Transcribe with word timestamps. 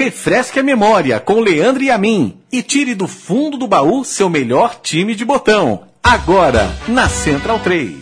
Refresque 0.00 0.58
a 0.58 0.62
memória 0.62 1.20
com 1.20 1.40
Leandro 1.40 1.82
e 1.82 1.90
a 1.90 1.98
mim 1.98 2.40
e 2.50 2.62
tire 2.62 2.94
do 2.94 3.06
fundo 3.06 3.58
do 3.58 3.68
baú 3.68 4.02
seu 4.02 4.30
melhor 4.30 4.80
time 4.80 5.14
de 5.14 5.26
botão. 5.26 5.88
Agora, 6.02 6.74
na 6.88 7.06
Central 7.06 7.60
3. 7.60 7.96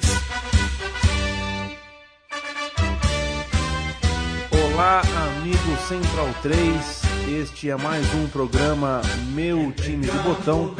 Olá, 4.53 5.03
amigo 5.41 5.77
Central 5.89 6.29
3. 6.41 7.03
Este 7.43 7.69
é 7.69 7.77
mais 7.77 8.07
um 8.15 8.29
programa 8.29 9.03
Meu 9.35 9.73
Time 9.73 10.07
de 10.07 10.19
Botão. 10.19 10.77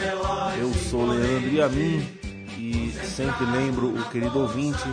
Eu 0.57 0.73
sou 0.73 1.05
Leandro 1.05 1.51
e 1.51 1.61
a 1.61 1.69
mim 1.69 2.18
e 2.71 2.91
sempre 2.91 3.47
lembro 3.47 3.89
o 3.89 4.11
querido 4.11 4.41
ouvinte 4.41 4.85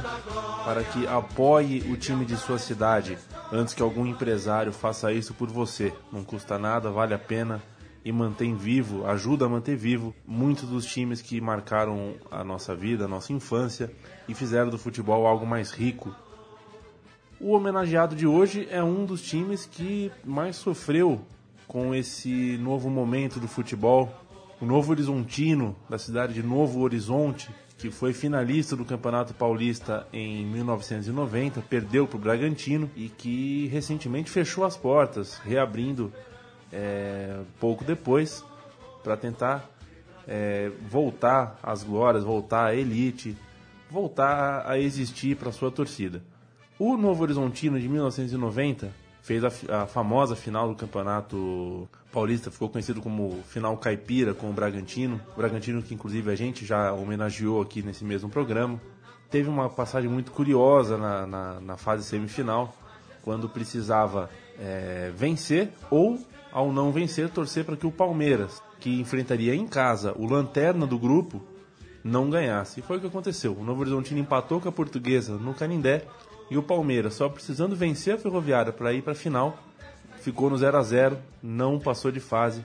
para 0.64 0.82
que 0.82 1.06
apoie 1.08 1.80
o 1.92 1.98
time 1.98 2.24
de 2.24 2.38
sua 2.38 2.58
cidade 2.58 3.18
antes 3.52 3.74
que 3.74 3.82
algum 3.82 4.06
empresário 4.06 4.72
faça 4.72 5.12
isso 5.12 5.34
por 5.34 5.50
você. 5.50 5.94
Não 6.10 6.24
custa 6.24 6.58
nada, 6.58 6.90
vale 6.90 7.14
a 7.14 7.20
pena 7.20 7.62
e 8.04 8.14
mantém 8.14 8.56
vivo, 8.56 9.06
ajuda 9.06 9.46
a 9.46 9.50
manter 9.50 9.76
vivo 9.76 10.16
muitos 10.26 10.70
dos 10.70 10.86
times 10.86 11.22
que 11.22 11.42
marcaram 11.42 12.14
a 12.32 12.46
nossa 12.46 12.74
vida, 12.74 13.06
a 13.06 13.10
nossa 13.10 13.34
infância 13.34 13.92
e 14.26 14.34
fizeram 14.34 14.70
do 14.70 14.78
futebol 14.78 15.28
algo 15.28 15.46
mais 15.46 15.72
rico. 15.72 16.16
O 17.42 17.52
homenageado 17.52 18.16
de 18.16 18.26
hoje 18.26 18.68
é 18.72 18.82
um 18.82 19.04
dos 19.04 19.22
times 19.22 19.66
que 19.66 20.10
mais 20.24 20.56
sofreu 20.56 21.22
com 21.68 21.94
esse 21.94 22.58
novo 22.58 22.90
momento 22.90 23.38
do 23.38 23.50
futebol. 23.50 24.14
O 24.62 24.66
Novo 24.66 24.92
Horizontino, 24.92 25.76
da 25.90 25.98
cidade 25.98 26.34
de 26.34 26.42
Novo 26.42 26.80
Horizonte, 26.80 27.50
que 27.78 27.92
foi 27.92 28.14
finalista 28.14 28.76
do 28.76 28.86
Campeonato 28.86 29.34
Paulista 29.34 30.08
em 30.14 30.46
1990, 30.46 31.62
perdeu 31.62 32.08
para 32.08 32.18
o 32.18 32.20
Bragantino 32.20 32.90
e 32.96 33.10
que 33.10 33.68
recentemente 33.68 34.32
fechou 34.32 34.64
as 34.64 34.78
portas, 34.78 35.38
reabrindo 35.40 36.12
é, 36.72 37.40
pouco 37.60 37.84
depois 37.84 38.44
para 39.04 39.18
tentar 39.18 39.70
é, 40.28 40.72
voltar 40.90 41.60
às 41.62 41.84
glórias, 41.84 42.24
voltar 42.24 42.66
à 42.68 42.76
elite, 42.76 43.38
voltar 43.90 44.64
a 44.70 44.80
existir 44.80 45.36
para 45.36 45.52
sua 45.52 45.70
torcida. 45.70 46.24
O 46.80 46.98
Novo 46.98 47.24
Horizontino 47.24 47.80
de 47.80 47.88
1990 47.88 49.05
fez 49.26 49.44
a, 49.44 49.82
a, 49.82 49.88
famosa 49.88 50.36
final 50.36 50.70
do 50.70 50.76
Campeonato 50.76 51.90
Paulista, 52.14 52.52
ficou 52.52 52.70
conhecido 52.70 53.02
como 53.02 53.42
final 53.50 53.76
caipira 53.76 54.36
com 54.36 54.52
o 54.52 54.54
Bragantino. 54.54 55.20
O 55.34 55.38
Bragantino 55.38 55.82
que 55.82 55.96
inclusive 55.96 56.32
a 56.32 56.36
gente 56.36 56.64
já 56.64 56.94
homenageou 56.94 57.60
aqui 57.60 57.82
nesse 57.82 58.06
mesmo 58.06 58.30
programa. 58.30 58.80
Teve 59.32 59.50
uma 59.50 59.68
passagem 59.68 60.08
muito 60.08 60.32
curiosa 60.32 60.96
na, 60.96 61.26
na, 61.26 61.60
na 61.60 61.76
fase 61.76 62.04
semifinal, 62.04 62.76
quando 63.24 63.50
precisava 63.50 64.30
é, 64.60 65.12
vencer 65.16 65.72
ou, 65.90 66.20
ao 66.52 66.72
não 66.72 66.92
vencer, 66.92 67.28
torcer 67.30 67.66
para 67.66 67.76
que 67.76 67.88
o 67.88 67.92
Palmeiras, 67.92 68.62
que 68.80 69.02
enfrentaria 69.02 69.56
em 69.56 69.68
casa 69.68 70.14
o 70.16 70.28
lanterna 70.28 70.86
do 70.86 71.00
grupo, 71.00 71.42
não 72.04 72.30
ganhasse. 72.30 72.80
E 72.80 72.84
foi 72.84 72.98
o 72.98 73.02
que 73.02 73.08
aconteceu. 73.08 73.58
O 73.58 73.64
Novo 73.64 73.82
Horizontino 73.82 74.20
empatou 74.20 74.62
com 74.62 74.70
a 74.70 74.72
Portuguesa 74.72 75.34
no 75.34 75.56
Canindé 75.56 76.06
e 76.50 76.58
o 76.58 76.64
Palmeiras, 76.64 77.16
só 77.16 77.28
precisando 77.28 77.76
vencer 77.76 78.16
a 78.16 78.18
Ferroviária 78.18 78.72
para 78.72 78.94
ir 78.94 79.02
para 79.02 79.14
a 79.14 79.16
final, 79.16 79.58
ficou 80.20 80.50
no 80.50 80.58
0 80.58 80.78
a 80.78 80.84
0 80.84 81.18
não 81.42 81.80
passou 81.80 82.12
de 82.12 82.20
fase. 82.20 82.64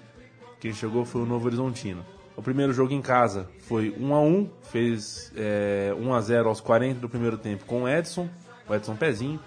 Quem 0.59 0.73
chegou 0.73 1.05
foi 1.05 1.23
o 1.23 1.27
Novo 1.27 1.47
Horizontino. 1.47 2.05
O 2.37 2.43
primeiro 2.43 2.73
jogo 2.73 2.93
em 2.93 3.03
casa 3.03 3.49
foi 3.61 3.95
1 3.99 4.15
a 4.15 4.21
1 4.21 4.51
fez 4.63 5.33
é, 5.37 5.95
1 5.99 6.15
a 6.15 6.21
0 6.21 6.49
aos 6.49 6.61
40 6.61 7.01
do 7.01 7.09
primeiro 7.09 7.37
tempo 7.37 7.65
com 7.65 7.83
o 7.83 7.89
Edson, 7.89 8.29
o 8.69 8.75
Edson 8.75 8.97
Pezinho, 8.97 9.41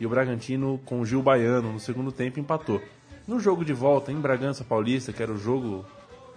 e 0.00 0.06
o 0.06 0.08
Bragantino 0.08 0.80
com 0.84 1.00
o 1.00 1.06
Gil 1.06 1.22
Baiano 1.22 1.72
no 1.72 1.80
segundo 1.80 2.10
tempo 2.10 2.40
empatou. 2.40 2.80
No 3.26 3.38
jogo 3.38 3.64
de 3.64 3.72
volta 3.72 4.12
em 4.12 4.20
Bragança 4.20 4.64
Paulista, 4.64 5.12
que 5.12 5.22
era 5.22 5.32
o 5.32 5.38
jogo, 5.38 5.84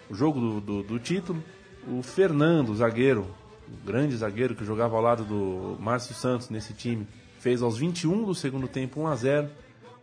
o 0.09 0.15
jogo 0.15 0.39
do, 0.39 0.61
do, 0.61 0.83
do 0.83 0.99
título, 0.99 1.43
o 1.87 2.01
Fernando, 2.01 2.69
o 2.69 2.75
zagueiro, 2.75 3.27
o 3.67 3.85
grande 3.85 4.15
zagueiro 4.15 4.55
que 4.55 4.63
jogava 4.63 4.95
ao 4.95 5.01
lado 5.01 5.25
do 5.25 5.77
Márcio 5.81 6.13
Santos 6.13 6.49
nesse 6.49 6.73
time, 6.73 7.07
fez 7.47 7.61
aos 7.61 7.77
21 7.77 8.25
do 8.25 8.35
segundo 8.35 8.67
tempo 8.67 8.99
1 8.99 9.07
a 9.07 9.15
0. 9.15 9.49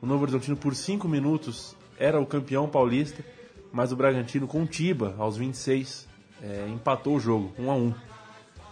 O 0.00 0.06
Novo 0.06 0.22
Horizontino 0.22 0.56
por 0.56 0.74
5 0.74 1.06
minutos 1.06 1.76
era 1.98 2.18
o 2.18 2.24
campeão 2.24 2.66
paulista, 2.66 3.22
mas 3.70 3.92
o 3.92 3.96
Bragantino 3.96 4.46
com 4.46 4.64
Tiba 4.64 5.14
aos 5.18 5.36
26 5.36 6.08
é, 6.42 6.66
empatou 6.70 7.16
o 7.16 7.20
jogo 7.20 7.52
1 7.58 7.70
a 7.70 7.74
1. 7.74 7.94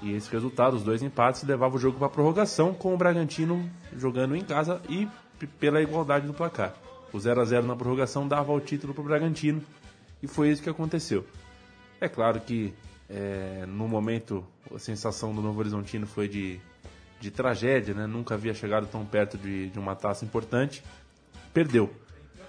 E 0.01 0.13
esse 0.15 0.33
resultado, 0.33 0.75
os 0.75 0.83
dois 0.83 1.03
empates, 1.03 1.43
levava 1.43 1.77
o 1.77 1.79
jogo 1.79 1.99
para 1.99 2.09
prorrogação 2.09 2.73
com 2.73 2.95
o 2.95 2.97
Bragantino 2.97 3.71
jogando 3.95 4.35
em 4.35 4.43
casa 4.43 4.81
e 4.89 5.07
pela 5.61 5.83
igualdade 5.83 6.27
do 6.27 6.33
placar. 6.33 6.75
O 7.13 7.21
0 7.21 7.43
a 7.43 7.45
0 7.45 7.67
na 7.67 7.77
prorrogação 7.77 8.27
dava 8.27 8.53
o 8.53 8.61
título 8.61 8.95
para 8.95 9.03
o 9.03 9.05
Bragantino 9.05 9.61
e 10.23 10.27
foi 10.27 10.49
isso 10.49 10.63
que 10.63 10.71
aconteceu. 10.71 11.27
É 12.01 12.09
claro 12.09 12.41
que 12.41 12.73
é, 13.07 13.67
no 13.69 13.87
momento 13.87 14.43
a 14.75 14.79
sensação 14.79 15.35
do 15.35 15.43
Novo 15.43 15.59
Horizontino 15.61 16.07
foi 16.07 16.27
de 16.27 16.59
de 17.23 17.31
tragédia, 17.31 17.95
né? 17.95 18.05
Nunca 18.05 18.35
havia 18.35 18.53
chegado 18.53 18.89
tão 18.89 19.07
perto 19.07 19.39
de, 19.39 19.71
de 19.71 19.79
uma 19.79 19.95
taça 19.95 20.25
importante. 20.25 20.83
Perdeu. 21.55 21.89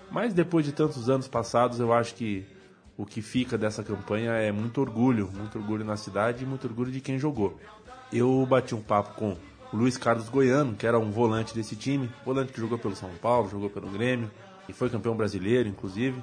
Mas 0.10 0.34
depois 0.34 0.66
de 0.66 0.72
tantos 0.72 1.10
anos 1.10 1.28
passados, 1.28 1.80
eu 1.80 1.94
acho 1.94 2.16
que 2.16 2.44
o 2.98 3.06
que 3.06 3.22
fica 3.22 3.56
dessa 3.56 3.84
campanha 3.84 4.32
é 4.32 4.52
muito 4.52 4.82
orgulho, 4.82 5.30
muito 5.32 5.60
orgulho 5.60 5.86
na 5.86 5.96
cidade 5.96 6.44
e 6.44 6.48
muito 6.48 6.66
orgulho 6.66 6.92
de 6.92 7.00
quem 7.00 7.20
jogou. 7.20 7.60
Eu 8.12 8.46
bati 8.48 8.74
um 8.74 8.82
papo 8.82 9.14
com 9.14 9.38
o 9.72 9.78
Luiz 9.78 9.96
Carlos 9.96 10.28
Goiano, 10.28 10.76
que 10.76 10.88
era 10.88 10.98
um 10.98 11.12
volante 11.12 11.54
desse 11.54 11.76
time, 11.76 12.10
volante 12.26 12.52
que 12.52 12.60
jogou 12.60 12.80
pelo 12.80 12.96
São 12.96 13.10
Paulo, 13.22 13.50
jogou 13.50 13.70
pelo 13.70 13.90
Grêmio 13.90 14.30
e 14.68 14.74
foi 14.74 14.90
campeão 14.90 15.16
brasileiro, 15.16 15.70
inclusive. 15.70 16.22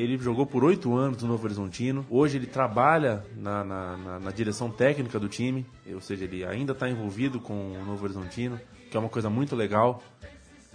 Ele 0.00 0.16
jogou 0.16 0.46
por 0.46 0.64
oito 0.64 0.96
anos 0.96 1.22
no 1.22 1.28
Novo 1.28 1.44
Horizontino. 1.44 2.06
Hoje 2.08 2.38
ele 2.38 2.46
trabalha 2.46 3.22
na, 3.36 3.62
na, 3.62 3.96
na, 3.96 4.20
na 4.20 4.30
direção 4.30 4.70
técnica 4.70 5.18
do 5.18 5.28
time, 5.28 5.66
ou 5.92 6.00
seja, 6.00 6.24
ele 6.24 6.44
ainda 6.44 6.72
está 6.72 6.88
envolvido 6.88 7.38
com 7.38 7.72
o 7.72 7.84
Novo 7.84 8.04
Horizontino, 8.04 8.58
que 8.90 8.96
é 8.96 9.00
uma 9.00 9.10
coisa 9.10 9.28
muito 9.28 9.54
legal. 9.54 10.02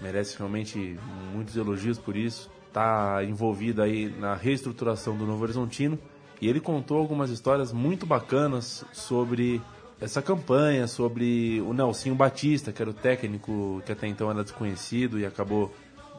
Merece 0.02 0.38
realmente 0.38 0.98
muitos 1.34 1.56
elogios 1.56 1.98
por 1.98 2.16
isso. 2.16 2.52
Está 2.68 3.24
envolvido 3.24 3.82
aí 3.82 4.14
na 4.20 4.36
reestruturação 4.36 5.18
do 5.18 5.26
Novo 5.26 5.44
Horizontino. 5.44 5.98
E 6.40 6.48
ele 6.48 6.60
contou 6.60 6.98
algumas 6.98 7.30
histórias 7.30 7.74
muito 7.74 8.06
bacanas 8.06 8.86
sobre 8.92 9.62
essa 10.00 10.22
campanha, 10.22 10.86
sobre 10.86 11.62
o 11.62 11.74
Nelsinho 11.74 12.14
Batista, 12.14 12.72
que 12.72 12.82
era 12.82 12.92
o 12.92 12.94
técnico 12.94 13.82
que 13.86 13.92
até 13.92 14.08
então 14.08 14.30
era 14.30 14.44
desconhecido 14.44 15.18
e 15.18 15.26
acabou 15.26 15.74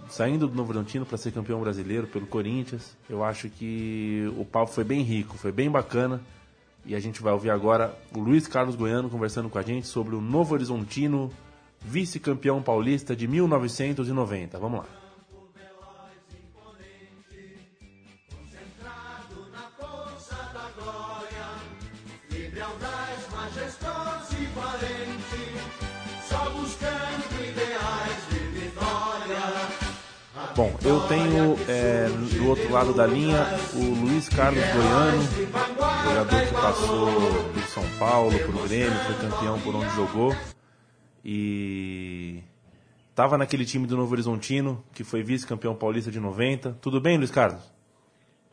saindo 0.08 0.46
do 0.46 0.54
Novo 0.54 0.70
Horizontino 0.70 1.04
para 1.04 1.16
ser 1.16 1.32
campeão 1.32 1.60
brasileiro 1.60 2.06
pelo 2.06 2.26
Corinthians. 2.26 2.96
Eu 3.08 3.24
acho 3.24 3.48
que 3.48 4.30
o 4.36 4.44
papo 4.44 4.72
foi 4.72 4.84
bem 4.84 5.02
rico, 5.02 5.36
foi 5.36 5.52
bem 5.52 5.70
bacana. 5.70 6.20
E 6.84 6.94
a 6.94 7.00
gente 7.00 7.20
vai 7.20 7.32
ouvir 7.32 7.50
agora 7.50 7.96
o 8.14 8.20
Luiz 8.20 8.46
Carlos 8.46 8.76
Goiano 8.76 9.10
conversando 9.10 9.48
com 9.48 9.58
a 9.58 9.62
gente 9.62 9.86
sobre 9.88 10.14
o 10.14 10.20
Novo 10.20 10.54
Horizontino, 10.54 11.30
vice-campeão 11.80 12.62
paulista 12.62 13.16
de 13.16 13.26
1990. 13.26 14.58
Vamos 14.58 14.80
lá. 14.80 14.86
Bom, 30.56 30.72
eu 30.82 31.06
tenho 31.06 31.54
é, 31.68 32.08
do 32.38 32.48
outro 32.48 32.72
lado 32.72 32.94
da 32.94 33.06
linha 33.06 33.44
o 33.74 34.06
Luiz 34.06 34.26
Carlos 34.26 34.64
Goiano, 34.64 35.22
jogador 36.02 36.46
que 36.46 36.54
passou 36.54 37.06
por 37.52 37.62
São 37.64 37.84
Paulo, 37.98 38.38
por 38.38 38.66
Grêmio, 38.66 38.98
foi 39.00 39.28
campeão 39.28 39.60
por 39.60 39.74
onde 39.74 39.94
jogou 39.94 40.34
e 41.22 42.42
estava 43.10 43.36
naquele 43.36 43.66
time 43.66 43.86
do 43.86 43.98
Novo 43.98 44.10
Horizontino, 44.12 44.82
que 44.94 45.04
foi 45.04 45.22
vice-campeão 45.22 45.74
paulista 45.74 46.10
de 46.10 46.18
90. 46.18 46.78
Tudo 46.80 47.02
bem, 47.02 47.18
Luiz 47.18 47.30
Carlos? 47.30 47.60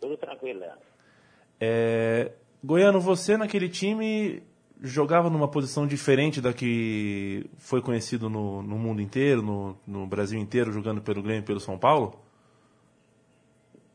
Tudo 0.01 0.17
tranquilo, 0.17 0.59
Leandro. 0.59 0.79
É, 1.57 2.33
Goiano, 2.61 2.99
você 2.99 3.38
naquele 3.38 3.69
time 3.69 4.44
jogava 4.83 5.30
numa 5.30 5.47
posição 5.47 5.88
diferente 5.88 6.41
da 6.41 6.53
que 6.53 7.50
foi 7.57 7.81
conhecido 7.81 8.30
no, 8.30 8.62
no 8.62 8.77
mundo 8.77 9.01
inteiro, 9.01 9.41
no, 9.41 9.77
no, 9.88 10.06
Brasil 10.06 10.38
inteiro, 10.38 10.74
jogando 10.74 11.01
pelo 11.01 11.24
Grêmio 11.24 11.41
e 11.41 11.45
pelo 11.45 11.59
São 11.62 11.80
Paulo? 11.80 12.19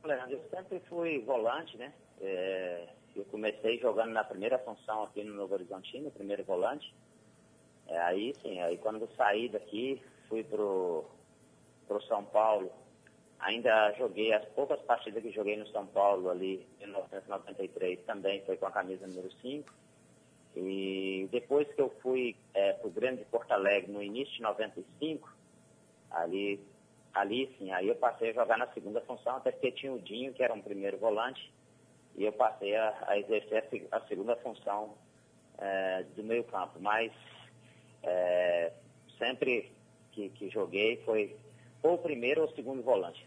Leandro, 0.02 0.36
eu 0.36 0.48
sempre 0.48 0.80
fui 0.88 1.18
volante, 1.18 1.76
né? 1.76 1.92
É, 2.22 2.88
eu 3.14 3.22
comecei 3.26 3.78
jogando 3.78 4.12
na 4.12 4.24
primeira 4.24 4.58
função 4.60 5.02
aqui 5.02 5.22
no 5.22 5.34
Novo 5.34 5.52
Horizontino, 5.52 6.10
primeiro 6.10 6.42
volante. 6.44 6.94
É, 7.86 7.98
aí 7.98 8.34
sim, 8.40 8.58
aí 8.60 8.78
quando 8.78 9.02
eu 9.02 9.08
saí 9.14 9.50
daqui, 9.50 10.00
fui 10.26 10.42
pro, 10.42 11.04
pro 11.86 12.02
São 12.04 12.24
Paulo. 12.24 12.72
Ainda 13.40 13.92
joguei 13.92 14.32
as 14.32 14.44
poucas 14.46 14.80
partidas 14.80 15.22
que 15.22 15.30
joguei 15.30 15.58
no 15.58 15.66
São 15.68 15.86
Paulo 15.86 16.30
ali 16.30 16.66
em 16.80 16.86
1993 16.86 18.00
também 18.06 18.42
foi 18.46 18.56
com 18.56 18.66
a 18.66 18.72
camisa 18.72 19.06
número 19.06 19.30
5 19.42 19.70
e 20.56 21.28
depois 21.30 21.66
que 21.72 21.80
eu 21.80 21.90
fui 22.02 22.36
é, 22.54 22.72
para 22.72 22.88
o 22.88 22.90
Grande 22.90 23.24
Porto 23.26 23.52
Alegre 23.52 23.92
no 23.92 24.02
início 24.02 24.34
de 24.34 24.42
95, 24.42 25.28
ali 26.10 26.60
ali 27.14 27.52
sim, 27.58 27.72
aí 27.72 27.88
eu 27.88 27.96
passei 27.96 28.30
a 28.30 28.34
jogar 28.34 28.58
na 28.58 28.68
segunda 28.72 29.00
função, 29.00 29.36
até 29.36 29.50
porque 29.50 29.72
tinha 29.72 29.92
o 29.92 29.98
Dinho, 29.98 30.32
que 30.32 30.42
era 30.42 30.54
um 30.54 30.60
primeiro 30.60 30.98
volante, 30.98 31.52
e 32.14 32.24
eu 32.24 32.32
passei 32.32 32.76
a, 32.76 32.96
a 33.06 33.18
exercer 33.18 33.86
a, 33.90 34.00
segunda 34.02 34.36
função 34.36 34.94
é, 35.58 36.04
do 36.16 36.22
meio 36.22 36.44
campo. 36.44 36.78
Mas 36.80 37.12
é, 38.02 38.72
sempre 39.18 39.70
que, 40.12 40.28
que 40.30 40.48
joguei 40.48 40.98
foi 41.04 41.36
ou 41.82 41.94
o 41.94 41.98
primeiro 41.98 42.42
ou 42.42 42.48
o 42.48 42.54
segundo 42.54 42.82
volante. 42.82 43.26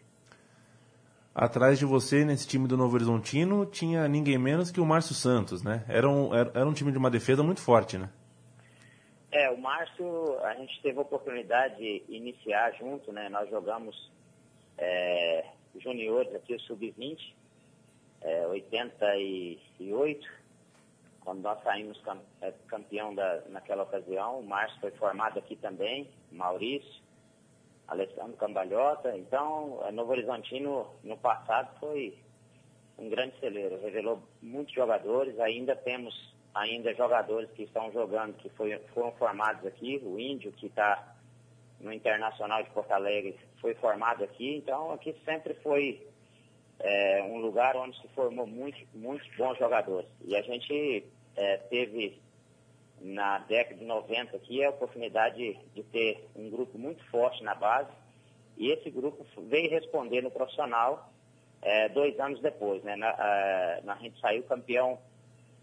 Atrás 1.34 1.80
de 1.80 1.86
você, 1.86 2.26
nesse 2.26 2.46
time 2.46 2.68
do 2.68 2.76
Novo 2.76 2.96
Horizontino, 2.96 3.66
tinha 3.66 4.06
ninguém 4.08 4.38
menos 4.38 4.70
que 4.70 4.82
o 4.82 4.86
Márcio 4.86 5.16
Santos, 5.16 5.64
né? 5.64 5.86
Era 5.88 6.10
um, 6.10 6.36
era, 6.36 6.52
era 6.54 6.68
um 6.68 6.74
time 6.74 6.92
de 6.92 6.98
uma 6.98 7.10
defesa 7.10 7.42
muito 7.42 7.62
forte, 7.62 7.98
né? 7.98 8.10
É, 9.32 9.50
o 9.50 9.58
Márcio, 9.58 10.38
a 10.44 10.54
gente 10.56 10.82
teve 10.82 10.98
a 10.98 11.02
oportunidade 11.02 11.78
de 11.78 12.04
iniciar 12.10 12.74
junto, 12.74 13.14
né? 13.14 13.30
Nós 13.30 13.50
jogamos 13.50 14.12
é, 14.78 15.46
juniores 15.80 16.36
aqui, 16.36 16.54
o 16.54 16.60
Sub-20, 16.60 17.34
é, 18.22 18.48
88, 18.48 20.28
quando 21.22 21.42
nós 21.42 21.64
saímos 21.64 21.98
é, 22.42 22.54
campeão 22.68 23.16
da, 23.16 23.42
naquela 23.48 23.84
ocasião. 23.84 24.40
O 24.40 24.44
Márcio 24.44 24.82
foi 24.82 24.92
formado 24.92 25.40
aqui 25.40 25.56
também, 25.56 26.10
Maurício. 26.30 27.02
Alessandro 27.92 28.38
Cambalhota. 28.38 29.16
Então, 29.18 29.82
Novo 29.92 30.12
Horizontino, 30.12 30.88
no 31.04 31.18
passado, 31.18 31.78
foi 31.78 32.18
um 32.98 33.10
grande 33.10 33.38
celeiro. 33.40 33.82
Revelou 33.82 34.24
muitos 34.42 34.74
jogadores. 34.74 35.38
Ainda 35.42 35.76
temos 35.76 36.34
ainda 36.56 36.94
jogadores 36.94 37.50
que 37.52 37.64
estão 37.64 37.92
jogando, 37.92 38.38
que 38.38 38.50
foi, 38.52 38.78
foram 38.94 39.12
formados 39.14 39.66
aqui. 39.66 40.02
O 40.06 40.18
Índio, 40.18 40.54
que 40.54 40.68
está 40.68 41.16
no 41.82 41.92
Internacional 41.92 42.64
de 42.64 42.70
Porto 42.70 42.92
Alegre, 42.92 43.38
foi 43.60 43.74
formado 43.76 44.24
aqui. 44.24 44.56
Então, 44.56 44.94
aqui 44.94 45.14
sempre 45.26 45.54
foi 45.56 46.08
é, 46.80 47.24
um 47.24 47.40
lugar 47.40 47.76
onde 47.76 48.00
se 48.00 48.08
formou 48.10 48.48
muitos, 48.48 48.82
muitos 48.94 49.28
bons 49.36 49.58
jogadores. 49.58 50.10
E 50.24 50.34
a 50.34 50.42
gente 50.42 51.06
é, 51.36 51.58
teve 51.58 52.22
na 53.02 53.40
década 53.40 53.80
de 53.80 53.86
90 53.86 54.38
aqui 54.38 54.64
a 54.64 54.70
oportunidade 54.70 55.58
de 55.74 55.84
ter 55.84 56.30
um 56.36 56.50
grupo 56.50 56.78
muito 56.78 57.04
forte 57.10 57.44
na 57.44 57.56
base 57.56 57.90
e 58.58 58.72
esse 58.72 58.90
grupo 58.92 59.26
veio 59.50 59.70
responder 59.72 60.22
no 60.22 60.30
profissional 60.30 61.12
é, 61.62 61.90
dois 61.90 62.20
anos 62.20 62.40
depois. 62.42 62.84
Né? 62.84 62.96
Na, 62.96 63.10
a, 63.10 63.94
a, 63.94 63.96
gente 63.96 64.20
saiu 64.20 64.44
campeão 64.44 65.00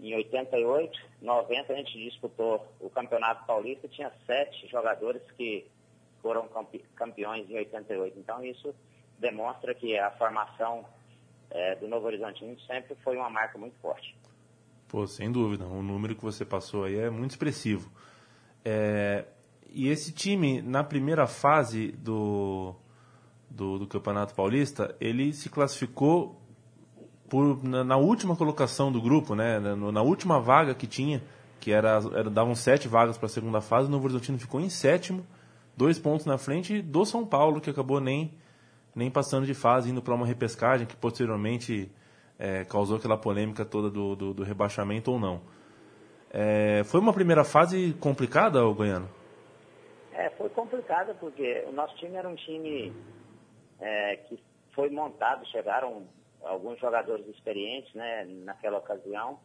em 0.01 0.15
88, 0.15 0.99
90 1.23 1.73
a 1.73 1.77
gente 1.77 1.99
disputou 1.99 2.67
o 2.81 2.91
Campeonato 2.91 3.47
Paulista 3.47 3.89
tinha 3.89 4.13
sete 4.27 4.67
jogadores 4.69 5.23
que 5.37 5.67
foram 6.23 6.49
campeões 6.97 7.49
em 7.49 7.57
88. 7.57 8.19
Então 8.19 8.45
isso 8.45 8.75
demonstra 9.19 9.75
que 9.75 9.97
a 9.99 10.11
formação 10.13 10.85
é, 11.51 11.75
do 11.77 11.89
Novo 11.89 12.07
Horizontino 12.07 12.59
sempre 12.61 12.95
foi 12.97 13.17
uma 13.17 13.31
marca 13.31 13.59
muito 13.59 13.77
forte. 13.81 14.15
Pô, 14.89 15.07
sem 15.07 15.31
dúvida. 15.31 15.67
O 15.67 15.83
número 15.83 16.17
que 16.17 16.23
você 16.23 16.47
passou 16.47 16.85
aí 16.85 16.97
é 16.97 17.11
muito 17.11 17.33
expressivo. 17.33 17.91
É, 18.65 19.27
e 19.71 19.89
esse 19.89 20.13
time, 20.13 20.63
na 20.63 20.83
primeira 20.83 21.27
fase 21.27 21.93
do, 21.93 22.75
do, 23.51 23.81
do, 23.81 23.87
Campeonato 23.87 24.35
Paulista, 24.35 24.97
ele 24.99 25.35
se 25.35 25.51
classificou 25.51 26.41
por, 27.29 27.63
na, 27.63 27.85
na, 27.85 27.97
última 27.99 28.35
colocação 28.35 28.91
do 28.91 29.01
grupo, 29.01 29.35
né? 29.35 29.61
Na, 29.61 29.77
na, 29.77 30.03
última 30.03 30.41
vaga 30.41 30.75
que 30.75 30.87
tinha, 30.87 31.23
que 31.61 31.71
era, 31.71 32.01
era 32.15 32.31
davam 32.31 32.55
sete 32.55 32.89
vagas 32.89 33.19
para 33.19 33.27
a 33.27 33.31
segunda 33.31 33.61
fase, 33.61 33.89
o 33.89 33.91
Novo 33.91 34.05
Horizontino 34.05 34.39
ficou 34.39 34.59
em 34.59 34.71
sétimo, 34.71 35.27
dois 35.77 35.99
pontos 35.99 36.25
na 36.25 36.39
frente 36.39 36.81
do 36.81 37.05
São 37.05 37.27
Paulo, 37.27 37.61
que 37.61 37.69
acabou 37.69 38.01
nem, 38.01 38.33
nem 38.95 39.11
passando 39.11 39.45
de 39.45 39.53
fase, 39.53 39.91
indo 39.91 40.01
para 40.01 40.15
uma 40.15 40.27
repescagem 40.27 40.87
que 40.87 40.97
posteriormente 40.97 41.93
é, 42.39 42.65
causou 42.65 42.97
aquela 42.97 43.17
polêmica 43.17 43.65
toda 43.65 43.91
do, 43.91 44.15
do, 44.15 44.35
do 44.35 44.43
rebaixamento 44.43 45.11
ou 45.11 45.19
não. 45.19 45.41
É, 46.31 46.85
foi 46.85 47.01
uma 47.01 47.13
primeira 47.13 47.45
fase 47.45 47.95
complicada, 47.95 48.65
o 48.65 48.75
Goiano? 48.75 49.09
É, 50.13 50.31
foi 50.31 50.49
complicada 50.51 51.15
porque 51.15 51.65
o 51.67 51.73
nosso 51.73 51.97
time 51.97 52.17
era 52.17 52.29
um 52.29 52.35
time 52.35 52.93
é, 53.81 54.17
que 54.17 54.39
foi 54.75 54.91
montado, 54.91 55.47
chegaram 55.47 56.07
alguns 56.43 56.79
jogadores 56.79 57.27
experientes 57.27 57.93
né, 57.95 58.25
naquela 58.45 58.79
ocasião 58.79 59.39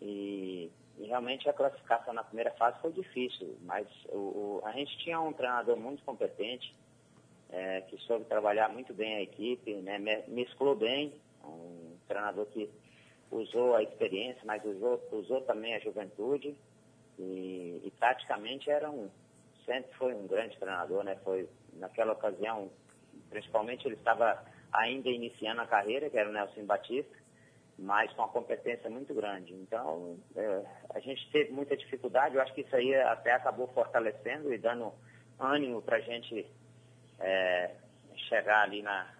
e, 0.00 0.70
e 0.98 1.06
realmente 1.06 1.48
a 1.48 1.52
classificação 1.52 2.12
na 2.12 2.24
primeira 2.24 2.50
fase 2.52 2.80
foi 2.80 2.92
difícil, 2.92 3.56
mas 3.62 3.86
o, 4.08 4.16
o, 4.16 4.62
a 4.64 4.72
gente 4.72 4.96
tinha 4.98 5.20
um 5.20 5.32
treinador 5.32 5.76
muito 5.76 6.02
competente, 6.04 6.74
é, 7.50 7.82
que 7.82 7.96
soube 7.98 8.24
trabalhar 8.24 8.68
muito 8.68 8.92
bem 8.92 9.16
a 9.16 9.22
equipe, 9.22 9.74
né, 9.76 9.98
mesclou 10.26 10.74
bem, 10.74 11.14
um, 11.44 11.91
treinador 12.12 12.46
que 12.46 12.70
usou 13.30 13.74
a 13.74 13.82
experiência, 13.82 14.42
mas 14.44 14.64
usou, 14.64 15.02
usou 15.12 15.40
também 15.42 15.74
a 15.74 15.78
juventude 15.78 16.54
e, 17.18 17.80
e 17.84 17.92
taticamente 17.98 18.70
era 18.70 18.90
um, 18.90 19.10
sempre 19.64 19.92
foi 19.94 20.14
um 20.14 20.26
grande 20.26 20.56
treinador, 20.58 21.02
né? 21.02 21.16
Foi 21.24 21.48
naquela 21.74 22.12
ocasião, 22.12 22.70
principalmente 23.30 23.86
ele 23.86 23.94
estava 23.94 24.44
ainda 24.72 25.08
iniciando 25.08 25.62
a 25.62 25.66
carreira, 25.66 26.10
que 26.10 26.18
era 26.18 26.28
o 26.28 26.32
Nelson 26.32 26.64
Batista, 26.64 27.14
mas 27.78 28.12
com 28.12 28.22
uma 28.22 28.28
competência 28.28 28.88
muito 28.90 29.14
grande. 29.14 29.54
Então, 29.54 30.18
é, 30.36 30.64
a 30.94 31.00
gente 31.00 31.30
teve 31.30 31.52
muita 31.52 31.76
dificuldade, 31.76 32.34
eu 32.34 32.42
acho 32.42 32.54
que 32.54 32.60
isso 32.60 32.76
aí 32.76 32.94
até 32.94 33.32
acabou 33.32 33.66
fortalecendo 33.68 34.52
e 34.52 34.58
dando 34.58 34.92
ânimo 35.38 35.80
para 35.82 35.96
a 35.96 36.00
gente 36.00 36.46
é, 37.18 37.74
chegar 38.28 38.62
ali 38.62 38.82
na, 38.82 39.10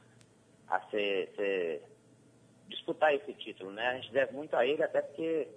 a 0.69 0.81
ser, 0.91 1.33
ser 1.35 1.83
disputar 2.69 3.15
esse 3.15 3.33
título, 3.35 3.71
né? 3.73 3.89
A 3.89 3.95
gente 3.95 4.13
deve 4.13 4.33
muito 4.33 4.55
a 4.57 4.67
ele, 4.67 4.83
até 4.83 5.01
porque 5.03 5.49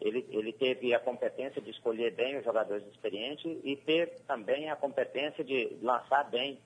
ele, 0.00 0.26
ele 0.30 0.52
teve 0.52 0.94
a 0.94 1.00
competência 1.00 1.60
de 1.60 1.70
escolher 1.70 2.12
bem 2.12 2.36
os 2.36 2.44
jogadores 2.44 2.86
experientes 2.88 3.58
e 3.62 3.76
ter 3.76 4.20
também 4.26 4.70
a 4.70 4.76
competência 4.76 5.44
de 5.44 5.76
lançar 5.80 6.28
bem 6.30 6.58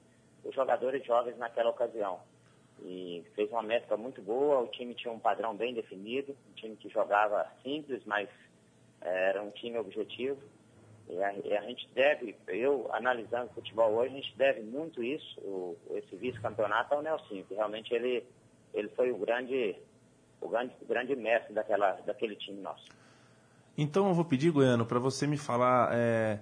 os 0.45 0.55
jogadores 0.55 1.05
jovens 1.05 1.37
naquela 1.37 1.71
ocasião. 1.71 2.21
E 2.83 3.25
fez 3.35 3.51
uma 3.51 3.63
métrica 3.63 3.97
muito 3.97 4.21
boa, 4.23 4.61
o 4.61 4.69
time 4.69 4.95
tinha 4.95 5.13
um 5.13 5.19
padrão 5.19 5.57
bem 5.57 5.75
definido, 5.75 6.37
um 6.51 6.55
time 6.55 6.77
que 6.77 6.89
jogava 6.89 7.47
simples, 7.63 8.03
mas 8.05 8.29
é, 9.01 9.31
era 9.31 9.43
um 9.43 9.51
time 9.51 9.79
objetivo. 9.79 10.41
E 11.09 11.23
a, 11.23 11.33
e 11.33 11.57
a, 11.57 11.63
gente 11.63 11.89
deve, 11.95 12.35
eu 12.49 12.89
analisando 12.93 13.47
o 13.51 13.55
futebol 13.55 13.93
hoje, 13.93 14.13
a 14.13 14.21
gente 14.21 14.37
deve 14.37 14.61
muito 14.63 15.03
isso, 15.03 15.41
o, 15.41 15.77
esse 15.95 16.17
vice-campeonato 16.17 16.95
ao 16.95 17.03
Nelson, 17.03 17.45
que 17.45 17.55
realmente 17.55 17.95
ele, 17.95 18.25
ele 18.76 18.88
foi 18.90 19.11
o 19.11 19.19
grande 19.19 19.76
o 20.40 20.49
grande, 20.49 20.73
o 20.80 20.87
grande 20.87 21.16
mestre 21.16 21.52
daquela, 21.54 21.92
daquele 22.06 22.37
time 22.37 22.61
nosso. 22.61 22.85
Então 23.76 24.09
eu 24.09 24.14
vou 24.14 24.25
pedir, 24.25 24.50
Goiano, 24.50 24.87
para 24.87 24.99
você 24.99 25.26
me 25.26 25.37
falar 25.37 25.90
é, 25.92 26.40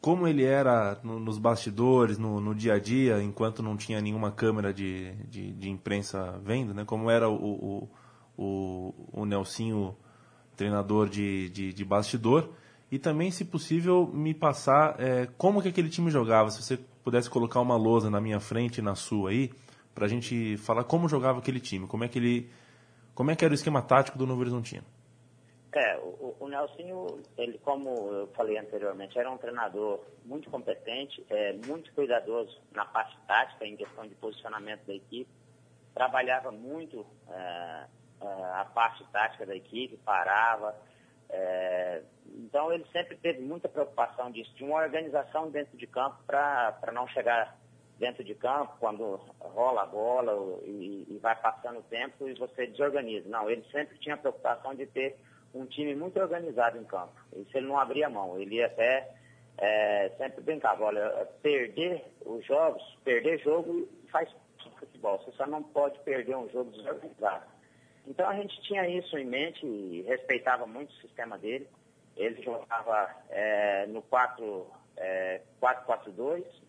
como 0.00 0.26
ele 0.26 0.44
era 0.44 0.98
no, 1.02 1.18
nos 1.18 1.38
bastidores, 1.38 2.18
no, 2.18 2.40
no, 2.40 2.54
dia 2.54 2.74
a 2.74 2.78
dia, 2.78 3.22
enquanto 3.22 3.62
não 3.62 3.76
tinha 3.76 4.00
nenhuma 4.00 4.30
câmera 4.30 4.72
de, 4.72 5.12
de, 5.24 5.52
de 5.52 5.70
imprensa 5.70 6.38
vendo, 6.42 6.74
né? 6.74 6.84
Como 6.84 7.10
era 7.10 7.28
o, 7.28 7.34
o, 7.34 7.88
o, 8.36 8.94
o 9.12 9.24
Nelsinho, 9.24 9.96
treinador 10.54 11.08
de, 11.08 11.48
de, 11.50 11.72
de, 11.72 11.84
bastidor. 11.84 12.50
E 12.90 12.98
também, 12.98 13.30
se 13.30 13.44
possível, 13.44 14.08
me 14.12 14.34
passar 14.34 14.96
é, 15.00 15.28
como 15.38 15.62
que 15.62 15.68
aquele 15.68 15.88
time 15.88 16.10
jogava. 16.10 16.50
Se 16.50 16.62
você 16.62 16.78
pudesse 17.02 17.28
colocar 17.28 17.60
uma 17.60 17.76
lousa 17.76 18.10
na 18.10 18.20
minha 18.20 18.38
frente 18.38 18.78
e 18.78 18.82
na 18.82 18.94
sua 18.94 19.30
aí, 19.30 19.50
para 19.96 20.04
a 20.04 20.08
gente 20.08 20.58
falar 20.58 20.84
como 20.84 21.08
jogava 21.08 21.38
aquele 21.38 21.58
time, 21.58 21.86
como 21.88 22.04
é 22.04 22.08
que 22.08 22.18
ele 22.18 22.50
como 23.14 23.30
é 23.30 23.34
que 23.34 23.42
era 23.42 23.52
o 23.52 23.54
esquema 23.54 23.80
tático 23.80 24.18
do 24.18 24.26
Novo 24.26 24.42
Horizontino? 24.42 24.84
É, 25.74 25.96
o, 25.98 26.36
o 26.38 26.48
Nelsinho, 26.48 27.22
ele, 27.36 27.58
como 27.58 27.88
eu 28.12 28.26
falei 28.36 28.58
anteriormente, 28.58 29.18
era 29.18 29.30
um 29.30 29.38
treinador 29.38 30.00
muito 30.24 30.50
competente, 30.50 31.24
é, 31.30 31.54
muito 31.66 31.90
cuidadoso 31.94 32.60
na 32.72 32.84
parte 32.84 33.16
tática, 33.26 33.66
em 33.66 33.74
questão 33.74 34.06
de 34.06 34.14
posicionamento 34.16 34.84
da 34.86 34.94
equipe. 34.94 35.30
Trabalhava 35.94 36.52
muito 36.52 37.06
é, 37.30 37.84
é, 38.20 38.26
a 38.54 38.66
parte 38.74 39.02
tática 39.10 39.46
da 39.46 39.56
equipe, 39.56 39.96
parava. 39.98 40.76
É, 41.30 42.02
então 42.26 42.70
ele 42.70 42.84
sempre 42.92 43.16
teve 43.16 43.40
muita 43.40 43.66
preocupação 43.66 44.30
disso, 44.30 44.54
de 44.54 44.64
uma 44.64 44.76
organização 44.76 45.50
dentro 45.50 45.76
de 45.76 45.86
campo 45.86 46.18
para 46.26 46.92
não 46.92 47.08
chegar 47.08 47.56
dentro 47.98 48.22
de 48.22 48.34
campo, 48.34 48.76
quando 48.78 49.20
rola 49.40 49.82
a 49.82 49.86
bola 49.86 50.60
e, 50.64 51.06
e, 51.08 51.18
vai 51.18 51.34
passando 51.36 51.78
o 51.78 51.84
tempo 51.84 52.28
e 52.28 52.34
você 52.34 52.66
desorganiza. 52.66 53.28
Não, 53.28 53.48
ele 53.48 53.64
sempre 53.72 53.98
tinha 53.98 54.14
a 54.14 54.18
preocupação 54.18 54.74
de 54.74 54.86
ter 54.86 55.16
um 55.54 55.64
time 55.66 55.94
muito 55.94 56.20
organizado 56.20 56.78
em 56.78 56.84
campo. 56.84 57.14
Isso 57.34 57.56
ele 57.56 57.66
não 57.66 57.78
abria 57.78 58.10
mão. 58.10 58.38
Ele 58.38 58.62
até 58.62 59.14
é, 59.58 60.10
sempre 60.18 60.42
brincava, 60.42 60.84
olha, 60.84 61.26
perder 61.42 62.04
os 62.24 62.44
jogos, 62.44 62.82
perder 63.02 63.38
jogo 63.38 63.88
faz 64.10 64.28
futebol. 64.78 65.18
Você 65.18 65.32
só 65.32 65.46
não 65.46 65.62
pode 65.62 65.98
perder 66.00 66.36
um 66.36 66.48
jogo 66.50 66.70
desorganizado. 66.70 67.46
Então 68.06 68.28
a 68.28 68.34
gente 68.34 68.60
tinha 68.62 68.86
isso 68.88 69.16
em 69.16 69.24
mente 69.24 69.66
e 69.66 70.02
respeitava 70.02 70.66
muito 70.66 70.90
o 70.90 71.00
sistema 71.00 71.38
dele. 71.38 71.66
Ele 72.16 72.42
jogava 72.42 73.10
é, 73.30 73.86
no 73.86 74.02
4-4-2, 74.02 74.68
é, 74.96 75.40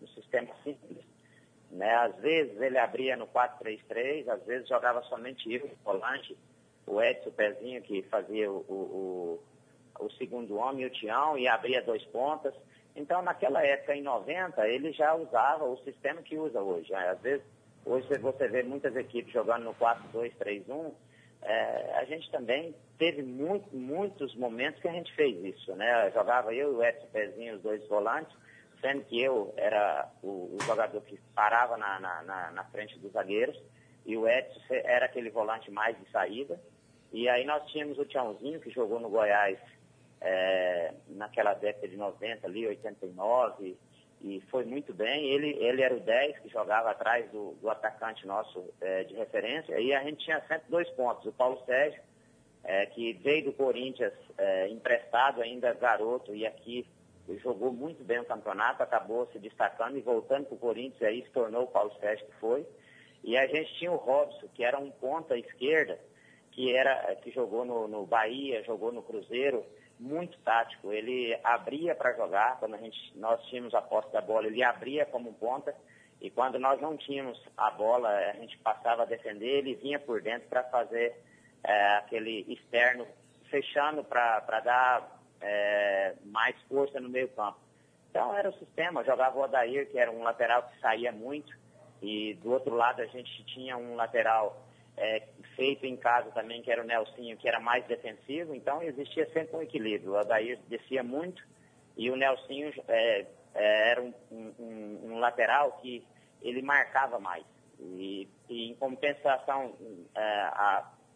no 0.00 0.08
sistema 0.08 0.48
simples 0.64 1.07
Né? 1.70 1.94
Às 1.94 2.16
vezes 2.16 2.60
ele 2.60 2.78
abria 2.78 3.16
no 3.16 3.26
4-3-3, 3.26 4.28
às 4.28 4.42
vezes 4.44 4.68
jogava 4.68 5.02
somente 5.02 5.52
eu, 5.52 5.66
o 5.66 5.70
volante, 5.84 6.36
o 6.86 7.02
Edson 7.02 7.30
Pezinho, 7.30 7.82
que 7.82 8.02
fazia 8.02 8.50
o, 8.50 8.58
o, 8.68 9.40
o 10.00 10.10
segundo 10.12 10.56
homem, 10.56 10.86
o 10.86 10.90
Tião, 10.90 11.36
e 11.36 11.46
abria 11.46 11.82
dois 11.82 12.02
pontas. 12.06 12.54
Então, 12.96 13.22
naquela 13.22 13.62
época, 13.64 13.94
em 13.94 14.02
90, 14.02 14.66
ele 14.68 14.92
já 14.92 15.14
usava 15.14 15.64
o 15.64 15.76
sistema 15.84 16.22
que 16.22 16.36
usa 16.36 16.60
hoje. 16.60 16.92
Às 16.94 17.20
vezes, 17.20 17.44
hoje 17.84 18.08
você 18.18 18.48
vê 18.48 18.62
muitas 18.62 18.96
equipes 18.96 19.32
jogando 19.32 19.64
no 19.64 19.74
4-2-3-1. 19.74 20.92
É, 21.42 21.94
a 21.94 22.04
gente 22.04 22.28
também 22.32 22.74
teve 22.98 23.22
muito, 23.22 23.68
muitos 23.74 24.34
momentos 24.34 24.80
que 24.80 24.88
a 24.88 24.92
gente 24.92 25.14
fez 25.14 25.36
isso, 25.44 25.72
né? 25.76 26.10
Jogava 26.12 26.52
eu 26.52 26.72
e 26.72 26.76
o 26.76 26.82
Edson 26.82 27.06
Pezinho, 27.12 27.54
os 27.54 27.62
dois 27.62 27.86
volantes, 27.86 28.34
sendo 28.80 29.04
que 29.04 29.20
eu 29.20 29.52
era 29.56 30.08
o, 30.22 30.56
o 30.56 30.58
jogador 30.62 31.00
que 31.02 31.18
parava 31.34 31.76
na, 31.76 31.98
na, 32.00 32.50
na, 32.52 32.64
frente 32.64 32.98
dos 32.98 33.12
zagueiros 33.12 33.60
e 34.06 34.16
o 34.16 34.28
Edson 34.28 34.60
era 34.70 35.06
aquele 35.06 35.30
volante 35.30 35.70
mais 35.70 35.98
de 35.98 36.10
saída. 36.10 36.60
E 37.12 37.28
aí 37.28 37.44
nós 37.44 37.64
tínhamos 37.70 37.98
o 37.98 38.04
Tiãozinho, 38.04 38.60
que 38.60 38.70
jogou 38.70 39.00
no 39.00 39.08
Goiás 39.08 39.58
é, 40.20 40.94
naquela 41.08 41.54
década 41.54 41.88
de 41.88 41.96
90 41.96 42.46
ali, 42.46 42.66
89, 42.66 43.76
e 44.20 44.40
foi 44.50 44.64
muito 44.64 44.92
bem. 44.92 45.26
Ele, 45.26 45.56
ele 45.58 45.82
era 45.82 45.94
o 45.94 46.00
10 46.00 46.38
que 46.40 46.48
jogava 46.48 46.90
atrás 46.90 47.30
do, 47.30 47.52
do 47.60 47.70
atacante 47.70 48.26
nosso 48.26 48.64
é, 48.80 49.04
de 49.04 49.14
referência, 49.14 49.78
e 49.80 49.92
a 49.94 50.02
gente 50.02 50.24
tinha 50.24 50.40
sempre 50.46 50.68
dois 50.68 50.88
pontos. 50.90 51.26
O 51.26 51.32
Paulo 51.32 51.62
Sérgio, 51.64 52.00
é, 52.64 52.86
que 52.86 53.12
veio 53.14 53.46
do 53.46 53.52
Corinthians 53.52 54.12
é, 54.36 54.68
emprestado 54.68 55.40
ainda 55.40 55.72
garoto, 55.74 56.34
e 56.34 56.46
aqui 56.46 56.86
jogou 57.36 57.72
muito 57.72 58.02
bem 58.04 58.20
o 58.20 58.24
campeonato, 58.24 58.82
acabou 58.82 59.26
se 59.32 59.38
destacando 59.38 59.96
e 59.98 60.00
voltando 60.00 60.46
para 60.46 60.54
o 60.54 60.58
Corinthians, 60.58 61.02
aí 61.02 61.22
se 61.22 61.30
tornou 61.30 61.64
o 61.64 61.68
Paulo 61.68 61.92
Sérgio 62.00 62.26
que 62.26 62.34
foi. 62.36 62.66
E 63.22 63.36
a 63.36 63.46
gente 63.46 63.74
tinha 63.74 63.92
o 63.92 63.96
Robson, 63.96 64.48
que 64.54 64.64
era 64.64 64.78
um 64.78 64.90
ponta 64.90 65.36
esquerda, 65.36 65.98
que, 66.52 66.74
era, 66.74 67.14
que 67.16 67.30
jogou 67.30 67.64
no, 67.64 67.86
no 67.86 68.06
Bahia, 68.06 68.64
jogou 68.64 68.92
no 68.92 69.02
Cruzeiro, 69.02 69.64
muito 69.98 70.38
tático. 70.38 70.92
Ele 70.92 71.38
abria 71.42 71.94
para 71.94 72.14
jogar, 72.14 72.58
quando 72.58 72.74
a 72.74 72.78
gente, 72.78 73.12
nós 73.16 73.42
tínhamos 73.46 73.74
a 73.74 73.82
posse 73.82 74.12
da 74.12 74.20
bola, 74.20 74.46
ele 74.46 74.62
abria 74.62 75.04
como 75.04 75.34
ponta, 75.34 75.74
e 76.20 76.30
quando 76.30 76.58
nós 76.58 76.80
não 76.80 76.96
tínhamos 76.96 77.40
a 77.56 77.70
bola, 77.70 78.08
a 78.08 78.32
gente 78.34 78.56
passava 78.58 79.02
a 79.02 79.06
defender, 79.06 79.58
ele 79.58 79.74
vinha 79.74 79.98
por 79.98 80.20
dentro 80.20 80.48
para 80.48 80.64
fazer 80.64 81.14
é, 81.62 81.96
aquele 81.96 82.44
externo, 82.48 83.06
fechando 83.50 84.02
para 84.04 84.60
dar 84.60 85.17
é, 85.40 86.14
mais 86.24 86.56
força 86.68 87.00
no 87.00 87.08
meio 87.08 87.28
campo. 87.28 87.58
Então 88.10 88.34
era 88.34 88.48
o 88.48 88.58
sistema, 88.58 89.04
jogava 89.04 89.38
o 89.38 89.42
Odair, 89.42 89.90
que 89.90 89.98
era 89.98 90.10
um 90.10 90.22
lateral 90.22 90.62
que 90.62 90.80
saía 90.80 91.12
muito, 91.12 91.56
e 92.02 92.34
do 92.34 92.52
outro 92.52 92.74
lado 92.74 93.02
a 93.02 93.06
gente 93.06 93.44
tinha 93.44 93.76
um 93.76 93.94
lateral 93.94 94.64
é, 94.96 95.22
feito 95.54 95.86
em 95.86 95.96
casa 95.96 96.30
também, 96.30 96.62
que 96.62 96.70
era 96.70 96.82
o 96.82 96.86
Nelsinho, 96.86 97.36
que 97.36 97.48
era 97.48 97.60
mais 97.60 97.84
defensivo, 97.86 98.54
então 98.54 98.82
existia 98.82 99.28
sempre 99.32 99.56
um 99.56 99.62
equilíbrio. 99.62 100.12
O 100.12 100.16
Adair 100.16 100.58
descia 100.68 101.02
muito 101.02 101.42
e 101.96 102.10
o 102.10 102.16
Nelsinho 102.16 102.72
é, 102.88 103.26
é, 103.54 103.90
era 103.90 104.02
um, 104.02 104.12
um, 104.30 105.00
um, 105.04 105.18
lateral 105.18 105.72
que 105.80 106.04
ele 106.42 106.62
marcava 106.62 107.18
mais. 107.18 107.44
E, 107.80 108.28
e 108.48 108.70
em 108.70 108.74
compensação 108.74 109.74
é, 110.14 110.50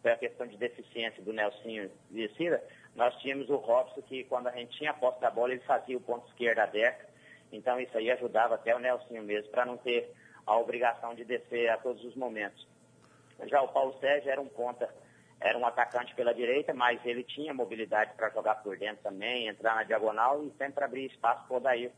a, 0.03 0.13
a 0.13 0.17
questão 0.17 0.47
de 0.47 0.57
deficiência 0.57 1.23
do 1.23 1.33
Nelsinho 1.33 1.89
de 2.09 2.27
descida, 2.27 2.63
nós 2.95 3.15
tínhamos 3.21 3.49
o 3.49 3.55
Robson, 3.55 4.01
que 4.01 4.23
quando 4.25 4.47
a 4.47 4.51
gente 4.51 4.77
tinha 4.77 4.91
a 4.91 4.93
posse 4.93 5.19
da 5.19 5.31
bola, 5.31 5.53
ele 5.53 5.63
fazia 5.63 5.97
o 5.97 6.01
ponto 6.01 6.27
esquerdo 6.27 6.59
aberto. 6.59 7.11
Então 7.51 7.79
isso 7.79 7.97
aí 7.97 8.11
ajudava 8.11 8.55
até 8.55 8.75
o 8.75 8.79
Nelsinho 8.79 9.23
mesmo, 9.23 9.49
para 9.51 9.65
não 9.65 9.77
ter 9.77 10.13
a 10.45 10.57
obrigação 10.57 11.15
de 11.15 11.23
descer 11.23 11.69
a 11.69 11.77
todos 11.77 12.03
os 12.03 12.15
momentos. 12.15 12.67
Já 13.45 13.61
o 13.61 13.67
Paulo 13.69 13.97
Sérgio 13.99 14.29
era 14.29 14.41
um 14.41 14.47
ponta, 14.47 14.89
era 15.39 15.57
um 15.57 15.65
atacante 15.65 16.13
pela 16.15 16.33
direita, 16.33 16.73
mas 16.73 17.03
ele 17.05 17.23
tinha 17.23 17.53
mobilidade 17.53 18.13
para 18.15 18.29
jogar 18.29 18.55
por 18.55 18.77
dentro 18.77 19.03
também, 19.03 19.47
entrar 19.47 19.75
na 19.75 19.83
diagonal 19.83 20.43
e 20.43 20.51
sempre 20.57 20.83
abrir 20.83 21.05
espaço 21.05 21.45
para 21.47 21.53
o 21.53 21.57
Odair 21.57 21.91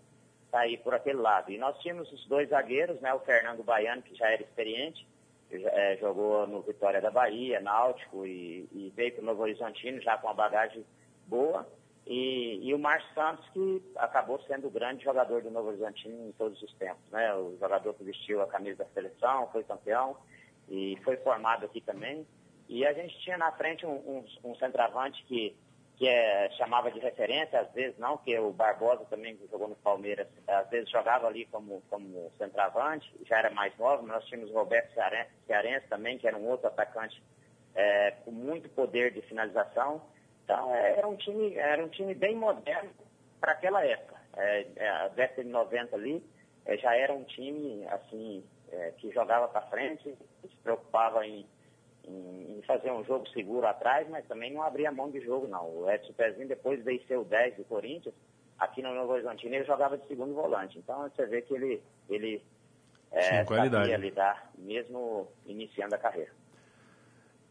sair 0.52 0.78
por 0.78 0.94
aquele 0.94 1.20
lado. 1.20 1.52
E 1.52 1.58
nós 1.58 1.78
tínhamos 1.80 2.10
os 2.14 2.26
dois 2.28 2.50
zagueiros, 2.50 3.02
né, 3.02 3.14
o 3.14 3.20
Fernando 3.20 3.64
Baiano, 3.64 4.02
que 4.02 4.16
já 4.16 4.30
era 4.30 4.42
experiente, 4.42 5.06
é, 5.52 5.98
jogou 5.98 6.48
no 6.48 6.62
Vitória 6.62 7.02
da 7.02 7.12
Bahia, 7.12 7.60
Náutico, 7.60 8.26
e, 8.26 8.68
e 8.72 8.92
veio 8.96 9.14
para 9.14 9.22
o 9.22 9.26
Novo 9.26 9.44
Horizontino 9.44 10.02
já 10.02 10.18
com 10.18 10.28
uma 10.28 10.34
bagagem 10.34 10.86
boa. 11.28 11.68
E, 12.06 12.60
e, 12.62 12.74
o 12.74 12.78
Márcio 12.78 13.12
Santos, 13.16 13.48
que 13.50 13.82
acabou 13.96 14.40
sendo 14.42 14.68
o 14.68 14.72
grande 14.72 15.04
jogador 15.04 15.42
do 15.42 15.50
Novo 15.50 15.70
Horizontino 15.70 16.28
em 16.28 16.32
todos 16.34 16.62
os 16.62 16.74
tempos. 16.76 17.04
Né? 17.12 17.34
O 17.34 17.58
jogador 17.60 17.94
que 17.96 18.04
vestiu 18.04 18.42
a 18.42 18.48
camisa 18.48 18.84
da 18.84 18.90
seleção, 18.92 19.50
foi 19.52 19.64
campeão 19.64 20.16
e 20.70 20.98
foi 21.04 21.18
formado 21.18 21.66
aqui 21.66 21.82
também. 21.82 22.26
E 22.70 22.86
a 22.86 22.94
gente 22.94 23.18
tinha 23.20 23.38
na 23.38 23.52
frente 23.54 23.86
um, 23.86 23.94
um, 23.96 24.26
um 24.44 24.56
centroavante 24.56 25.24
que, 25.26 25.56
que 25.98 26.08
é, 26.08 26.50
chamava 26.52 26.92
de 26.92 27.00
referência, 27.00 27.60
às 27.60 27.72
vezes 27.72 27.98
não, 27.98 28.18
que 28.18 28.38
o 28.38 28.52
Barbosa 28.52 29.06
também, 29.06 29.38
jogou 29.50 29.70
no 29.70 29.76
Palmeiras, 29.78 30.28
às 30.48 30.70
vezes 30.70 30.90
jogava 30.90 31.28
ali 31.28 31.46
como, 31.46 31.82
como 31.90 32.32
centroavante, 32.38 33.10
já 33.26 33.40
era 33.40 33.50
mais 33.50 33.76
novo, 33.78 34.06
nós 34.06 34.26
tínhamos 34.26 34.52
o 34.52 34.54
Roberto 34.54 34.94
Cearense, 34.94 35.32
Cearense 35.48 35.88
também, 35.88 36.18
que 36.18 36.28
era 36.28 36.38
um 36.38 36.48
outro 36.50 36.68
atacante 36.68 37.22
é, 37.74 38.12
com 38.24 38.32
muito 38.32 38.70
poder 38.70 39.12
de 39.12 39.22
finalização. 39.22 40.02
Então 40.44 40.76
é, 40.76 40.98
era 40.98 41.08
um 41.08 41.16
time, 41.16 41.56
era 41.56 41.84
um 41.84 41.90
time 41.90 42.14
bem 42.14 42.36
moderno 42.36 42.90
para 43.40 43.54
aquela 43.54 43.86
época. 43.86 44.16
É, 44.38 44.68
é, 44.76 44.90
a 44.90 45.08
década 45.10 45.44
de 45.44 45.50
90 45.50 45.96
ali 45.96 46.24
é, 46.66 46.78
já 46.78 46.96
era 46.96 47.14
um 47.14 47.24
time 47.24 47.86
assim 47.88 48.44
que 48.98 49.10
jogava 49.12 49.48
para 49.48 49.62
frente, 49.68 50.18
se 50.42 50.56
preocupava 50.62 51.26
em, 51.26 51.46
em, 52.08 52.58
em, 52.58 52.62
fazer 52.64 52.92
um 52.92 53.04
jogo 53.04 53.28
seguro 53.30 53.66
atrás, 53.68 54.08
mas 54.10 54.26
também 54.26 54.54
não 54.54 54.62
abria 54.62 54.92
mão 54.92 55.10
de 55.10 55.20
jogo, 55.22 55.48
não. 55.48 55.66
O 55.70 55.90
Edson 55.90 56.14
Pezinho, 56.14 56.48
depois 56.48 56.84
de 56.84 57.00
ser 57.08 57.18
o 57.18 57.24
10 57.24 57.58
do 57.58 57.64
Corinthians, 57.66 58.14
aqui 58.58 58.82
no 58.82 58.94
Novo 58.94 59.14
Horizontino 59.14 59.56
ele 59.56 59.66
jogava 59.66 59.98
de 59.98 60.08
segundo 60.08 60.34
volante. 60.34 60.78
Então 60.78 61.10
você 61.10 61.26
vê 61.26 61.42
que 61.42 61.54
ele, 61.54 61.82
ele 62.10 62.42
é, 63.12 63.44
sabia 63.46 63.98
lidar, 63.98 64.52
mesmo 64.58 65.28
iniciando 65.46 65.96
a 65.96 65.98
carreira. 65.98 66.32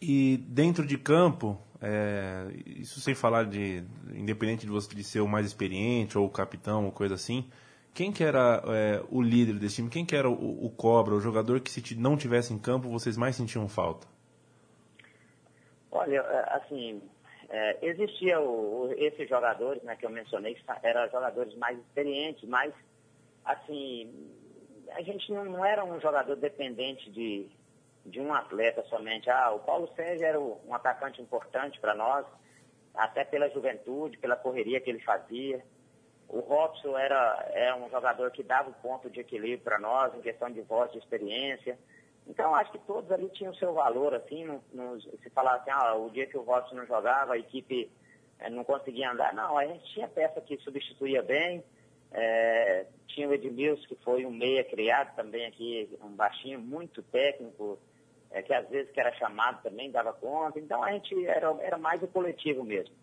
E 0.01 0.37
dentro 0.49 0.87
de 0.87 0.99
campo, 0.99 1.59
é, 1.81 2.49
isso 2.67 3.01
sem 3.01 3.15
falar 3.15 3.45
de, 3.45 3.83
independente 4.13 4.67
de 4.67 4.73
você 4.73 4.95
de 4.95 5.03
ser 5.03 5.21
o 5.21 5.29
mais 5.29 5.47
experiente 5.47 6.19
ou 6.19 6.27
o 6.27 6.31
capitão 6.31 6.85
ou 6.85 6.93
coisa 6.93 7.15
assim, 7.15 7.49
quem 7.95 8.11
que 8.11 8.25
era 8.25 8.63
é, 8.67 9.03
o 9.09 9.23
líder 9.23 9.55
desse 9.55 9.77
time? 9.77 9.89
Quem 9.89 10.05
que 10.05 10.17
era 10.17 10.29
o, 10.29 10.67
o, 10.67 10.69
Cobra, 10.69 11.15
o 11.15 11.21
jogador 11.21 11.61
que 11.61 11.71
se 11.71 11.95
não 11.95 12.17
tivesse 12.17 12.53
em 12.53 12.59
campo 12.59 12.89
vocês 12.89 13.17
mais 13.17 13.37
sentiam 13.37 13.69
falta? 13.69 14.07
Olha, 15.95 16.17
é, 16.17 16.57
assim, 16.57 17.01
é, 17.49 17.79
existia 17.81 18.41
o, 18.41 18.89
o, 18.89 18.93
esses 18.95 19.29
jogadores 19.29 19.81
né, 19.85 19.95
que 19.95 20.05
eu 20.05 20.11
mencionei, 20.11 20.59
eram 20.83 21.09
jogadores 21.09 21.55
mais 21.55 21.79
experientes, 21.79 22.49
mas, 22.49 22.75
assim, 23.45 24.13
a 24.91 25.03
gente 25.03 25.33
não, 25.33 25.45
não 25.45 25.65
era 25.65 25.85
um 25.85 26.01
jogador 26.01 26.35
dependente 26.35 27.09
de, 27.13 27.49
de 28.05 28.21
um 28.21 28.35
atleta 28.35 28.83
somente. 28.85 29.31
Ah, 29.31 29.53
o 29.53 29.61
Paulo 29.61 29.89
Sérgio 29.95 30.27
era 30.27 30.41
um 30.41 30.75
atacante 30.75 31.23
importante 31.23 31.79
para 31.81 31.95
nós, 31.95 32.27
até 32.93 33.25
pela 33.25 33.49
juventude, 33.51 34.19
pela 34.19 34.37
correria 34.37 34.81
que 34.81 34.91
ele 34.91 35.01
fazia. 35.01 35.65
O 36.29 36.41
Robson 36.41 36.99
era, 36.99 37.51
era 37.53 37.77
um 37.77 37.89
jogador 37.89 38.33
que 38.33 38.43
dava 38.43 38.71
o 38.71 38.75
ponto 38.75 39.09
de 39.09 39.21
equilíbrio 39.21 39.61
para 39.61 39.79
nós, 39.79 40.13
em 40.15 40.21
questão 40.21 40.51
de 40.51 40.61
voz, 40.63 40.91
de 40.91 40.99
experiência. 40.99 41.79
Então, 42.27 42.55
acho 42.55 42.73
que 42.73 42.79
todos 42.79 43.11
ali 43.13 43.29
tinham 43.31 43.55
seu 43.55 43.75
valor, 43.75 44.15
assim, 44.15 44.45
no, 44.73 45.01
se 45.01 45.31
falasse, 45.31 45.71
assim, 45.71 45.79
ah, 45.79 45.95
o 45.95 46.11
dia 46.11 46.27
que 46.27 46.39
o 46.39 46.43
Robson 46.43 46.75
não 46.75 46.87
jogava, 46.87 47.35
a 47.35 47.39
equipe 47.39 47.91
é, 48.39 48.49
não 48.49 48.65
conseguia 48.65 49.11
andar. 49.11 49.35
Não, 49.35 49.59
a 49.59 49.67
gente 49.67 49.85
tinha 49.93 50.09
peça 50.09 50.41
que 50.41 50.57
substituía 50.59 51.23
bem, 51.23 51.63
é, 52.13 52.87
tinha 53.09 53.29
o 53.29 53.35
Edmilson, 53.35 53.87
que 53.87 53.97
foi 53.97 54.25
um 54.25 54.31
meia 54.31 54.65
criado 54.65 55.15
também 55.15 55.47
aqui, 55.47 55.99
um 56.03 56.11
baixinho, 56.11 56.59
muito 56.59 57.03
técnico, 57.03 57.79
é, 58.31 58.43
que 58.43 58.55
às 58.55 58.69
vezes 58.69 58.91
que 58.91 59.01
era 59.01 59.13
chamado 59.13 59.63
também, 59.63 59.91
dava 59.91 60.13
conta. 60.13 60.59
Então, 60.59 60.83
a 60.83 60.93
gente 60.93 61.27
era, 61.27 61.55
era 61.61 61.77
mais 61.77 62.03
o 62.03 62.09
coletivo 62.09 62.65
mesmo. 62.65 62.95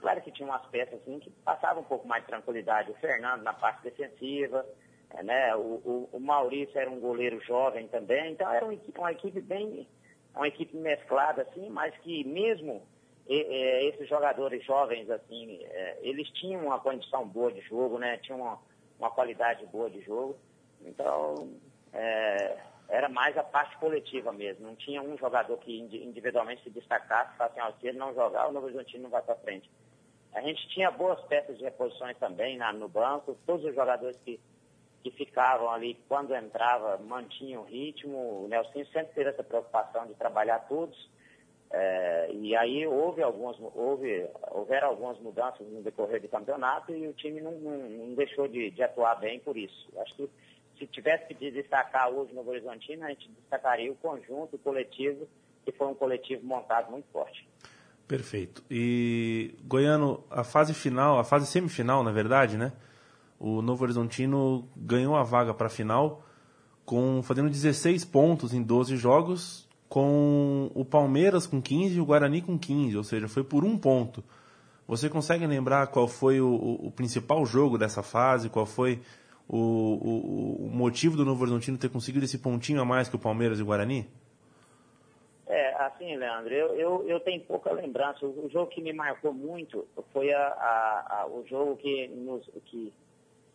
Claro 0.00 0.20
que 0.20 0.32
tinha 0.32 0.46
umas 0.46 0.66
peças 0.66 1.00
assim 1.00 1.18
que 1.18 1.30
passavam 1.30 1.82
um 1.82 1.86
pouco 1.86 2.06
mais 2.06 2.22
de 2.22 2.28
tranquilidade. 2.28 2.90
O 2.90 2.94
Fernando 2.94 3.42
na 3.42 3.54
parte 3.54 3.82
defensiva, 3.84 4.66
né? 5.22 5.54
O, 5.56 5.60
o, 5.60 6.08
o, 6.12 6.20
Maurício 6.20 6.78
era 6.78 6.90
um 6.90 7.00
goleiro 7.00 7.40
jovem 7.40 7.86
também. 7.88 8.32
Então 8.32 8.50
era 8.50 8.64
uma 8.64 8.74
equipe, 8.74 8.98
uma 8.98 9.12
equipe 9.12 9.40
bem, 9.40 9.88
uma 10.34 10.48
equipe 10.48 10.76
mesclada 10.76 11.42
assim, 11.42 11.68
mas 11.70 11.96
que 11.98 12.24
mesmo 12.24 12.82
esses 13.26 14.06
jogadores 14.06 14.62
jovens 14.64 15.08
assim, 15.08 15.58
é, 15.62 15.98
eles 16.02 16.28
tinham 16.30 16.66
uma 16.66 16.78
condição 16.78 17.26
boa 17.26 17.50
de 17.50 17.60
jogo, 17.62 17.98
né? 17.98 18.18
Tinham 18.18 18.40
uma, 18.40 18.58
uma 18.98 19.10
qualidade 19.10 19.64
boa 19.66 19.88
de 19.88 20.02
jogo. 20.02 20.36
Então 20.84 21.50
é, 21.92 22.58
era 22.88 23.08
mais 23.08 23.36
a 23.38 23.42
parte 23.42 23.76
coletiva 23.78 24.32
mesmo. 24.32 24.66
Não 24.66 24.76
tinha 24.76 25.02
um 25.02 25.16
jogador 25.16 25.56
que 25.58 25.78
individualmente 25.78 26.62
se 26.62 26.70
destacasse 26.70 27.36
falasse, 27.36 27.58
assim, 27.60 27.80
se 27.80 27.88
ele 27.88 27.98
não 27.98 28.14
jogar, 28.14 28.48
o 28.48 28.52
Novo 28.52 28.66
Horizontino 28.66 29.04
não 29.04 29.10
vai 29.10 29.22
para 29.22 29.36
frente. 29.36 29.70
A 30.34 30.40
gente 30.40 30.68
tinha 30.68 30.90
boas 30.90 31.20
peças 31.26 31.56
de 31.56 31.64
reposições 31.64 32.18
também 32.18 32.58
na, 32.58 32.72
no 32.72 32.88
banco, 32.88 33.38
todos 33.46 33.64
os 33.64 33.74
jogadores 33.74 34.16
que, 34.24 34.40
que 35.04 35.10
ficavam 35.10 35.70
ali, 35.70 35.98
quando 36.08 36.34
entrava, 36.34 36.96
mantinham 36.96 37.60
o 37.60 37.66
ritmo. 37.66 38.44
O 38.44 38.48
Nelson 38.48 38.86
sempre 38.86 39.14
teve 39.14 39.28
essa 39.28 39.44
preocupação 39.44 40.06
de 40.06 40.14
trabalhar 40.14 40.60
todos. 40.60 40.96
É, 41.70 42.30
e 42.32 42.56
aí 42.56 42.86
houve 42.86 43.22
algumas, 43.22 43.54
houve, 43.74 44.26
houveram 44.50 44.88
algumas 44.88 45.18
mudanças 45.20 45.66
no 45.68 45.82
decorrer 45.82 46.22
do 46.22 46.28
campeonato 46.28 46.92
e 46.92 47.06
o 47.06 47.12
time 47.12 47.42
não, 47.42 47.52
não, 47.52 47.76
não 47.76 48.14
deixou 48.14 48.48
de, 48.48 48.70
de, 48.70 48.82
atuar 48.82 49.16
bem 49.16 49.40
por 49.40 49.58
isso. 49.58 49.92
Acho 49.98 50.14
que 50.14 50.30
se 50.78 50.86
tivesse 50.86 51.34
que 51.34 51.50
destacar 51.50 52.08
hoje 52.08 52.32
no 52.32 52.48
Horizontino, 52.48 53.04
a 53.04 53.08
gente 53.08 53.28
destacaria 53.28 53.92
o 53.92 53.96
conjunto, 53.96 54.56
o 54.56 54.58
coletivo, 54.58 55.28
que 55.66 55.72
foi 55.72 55.88
um 55.88 55.94
coletivo 55.94 56.46
montado 56.46 56.90
muito 56.90 57.08
forte. 57.12 57.46
Perfeito. 58.08 58.64
E 58.70 59.54
Goiano, 59.64 60.24
a 60.30 60.44
fase 60.44 60.72
final, 60.72 61.18
a 61.18 61.24
fase 61.24 61.46
semifinal, 61.46 62.02
na 62.02 62.12
verdade, 62.12 62.56
né? 62.56 62.72
O 63.46 63.60
Novo 63.60 63.84
Horizontino 63.84 64.66
ganhou 64.74 65.14
a 65.14 65.22
vaga 65.22 65.52
para 65.52 65.66
a 65.66 65.70
final 65.70 66.24
com 66.82 67.22
fazendo 67.22 67.50
16 67.50 68.02
pontos 68.06 68.54
em 68.54 68.62
12 68.62 68.96
jogos 68.96 69.68
com 69.86 70.70
o 70.74 70.82
Palmeiras 70.82 71.46
com 71.46 71.60
15 71.60 71.94
e 71.94 72.00
o 72.00 72.06
Guarani 72.06 72.40
com 72.40 72.58
15, 72.58 72.96
ou 72.96 73.04
seja, 73.04 73.28
foi 73.28 73.44
por 73.44 73.62
um 73.62 73.76
ponto. 73.76 74.24
Você 74.88 75.10
consegue 75.10 75.46
lembrar 75.46 75.88
qual 75.88 76.08
foi 76.08 76.40
o, 76.40 76.48
o, 76.48 76.86
o 76.86 76.90
principal 76.90 77.44
jogo 77.44 77.76
dessa 77.76 78.02
fase? 78.02 78.48
Qual 78.48 78.64
foi 78.64 79.02
o, 79.46 80.64
o, 80.64 80.70
motivo 80.72 81.14
do 81.14 81.24
Novo 81.26 81.42
Horizontino 81.42 81.76
ter 81.76 81.90
conseguido 81.90 82.24
esse 82.24 82.38
pontinho 82.38 82.80
a 82.80 82.84
mais 82.86 83.10
que 83.10 83.16
o 83.16 83.18
Palmeiras 83.18 83.58
e 83.58 83.62
o 83.62 83.66
Guarani? 83.66 84.08
É, 85.46 85.74
assim, 85.84 86.16
Leandro, 86.16 86.54
eu, 86.54 86.74
eu, 86.76 87.04
eu 87.06 87.20
tenho 87.20 87.42
pouca 87.42 87.70
lembrança. 87.74 88.24
O, 88.24 88.48
jogo 88.48 88.70
que 88.70 88.80
me 88.80 88.94
marcou 88.94 89.34
muito 89.34 89.86
foi 90.14 90.32
a, 90.32 90.46
a, 90.46 91.20
a, 91.20 91.26
o 91.26 91.44
jogo 91.46 91.76
que 91.76 92.08
nos, 92.08 92.48
que, 92.64 92.90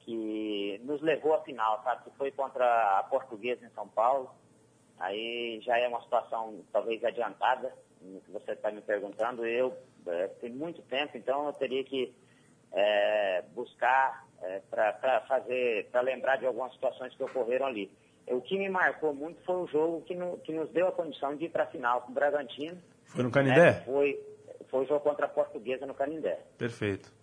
que 0.09 0.81
nos 0.83 0.99
levou 1.01 1.35
à 1.35 1.41
final, 1.43 1.83
sabe? 1.83 2.05
Que 2.05 2.17
foi 2.17 2.31
contra 2.31 2.65
a 2.97 3.03
Portuguesa 3.03 3.63
em 3.63 3.69
São 3.69 3.87
Paulo. 3.87 4.31
Aí 4.97 5.61
já 5.61 5.77
é 5.77 5.87
uma 5.87 6.01
situação 6.01 6.65
talvez 6.73 7.03
adiantada, 7.03 7.71
no 8.01 8.19
que 8.21 8.31
você 8.31 8.53
está 8.53 8.71
me 8.71 8.81
perguntando. 8.81 9.45
Eu 9.45 9.71
é, 10.07 10.27
tem 10.41 10.49
muito 10.49 10.81
tempo, 10.83 11.15
então 11.15 11.45
eu 11.45 11.53
teria 11.53 11.83
que 11.83 12.11
é, 12.73 13.43
buscar 13.53 14.25
é, 14.41 14.61
para 14.71 15.21
fazer, 15.27 15.87
para 15.91 16.01
lembrar 16.01 16.37
de 16.37 16.47
algumas 16.47 16.73
situações 16.73 17.13
que 17.13 17.23
ocorreram 17.23 17.67
ali. 17.67 17.91
O 18.29 18.41
que 18.41 18.57
me 18.57 18.67
marcou 18.67 19.13
muito 19.13 19.43
foi 19.43 19.57
o 19.57 19.67
jogo 19.67 20.01
que, 20.01 20.15
no, 20.15 20.39
que 20.39 20.51
nos 20.51 20.71
deu 20.71 20.87
a 20.87 20.91
condição 20.91 21.35
de 21.35 21.45
ir 21.45 21.49
para 21.49 21.65
a 21.65 21.67
final 21.67 22.01
com 22.01 22.11
o 22.11 22.15
Bragantino. 22.15 22.81
Foi 23.05 23.23
no 23.23 23.29
Canindé? 23.29 23.73
Né? 23.73 23.81
Foi, 23.85 24.19
foi 24.69 24.85
o 24.85 24.87
jogo 24.87 25.01
contra 25.01 25.27
a 25.27 25.29
Portuguesa 25.29 25.85
no 25.85 25.93
Canindé. 25.93 26.39
Perfeito. 26.57 27.18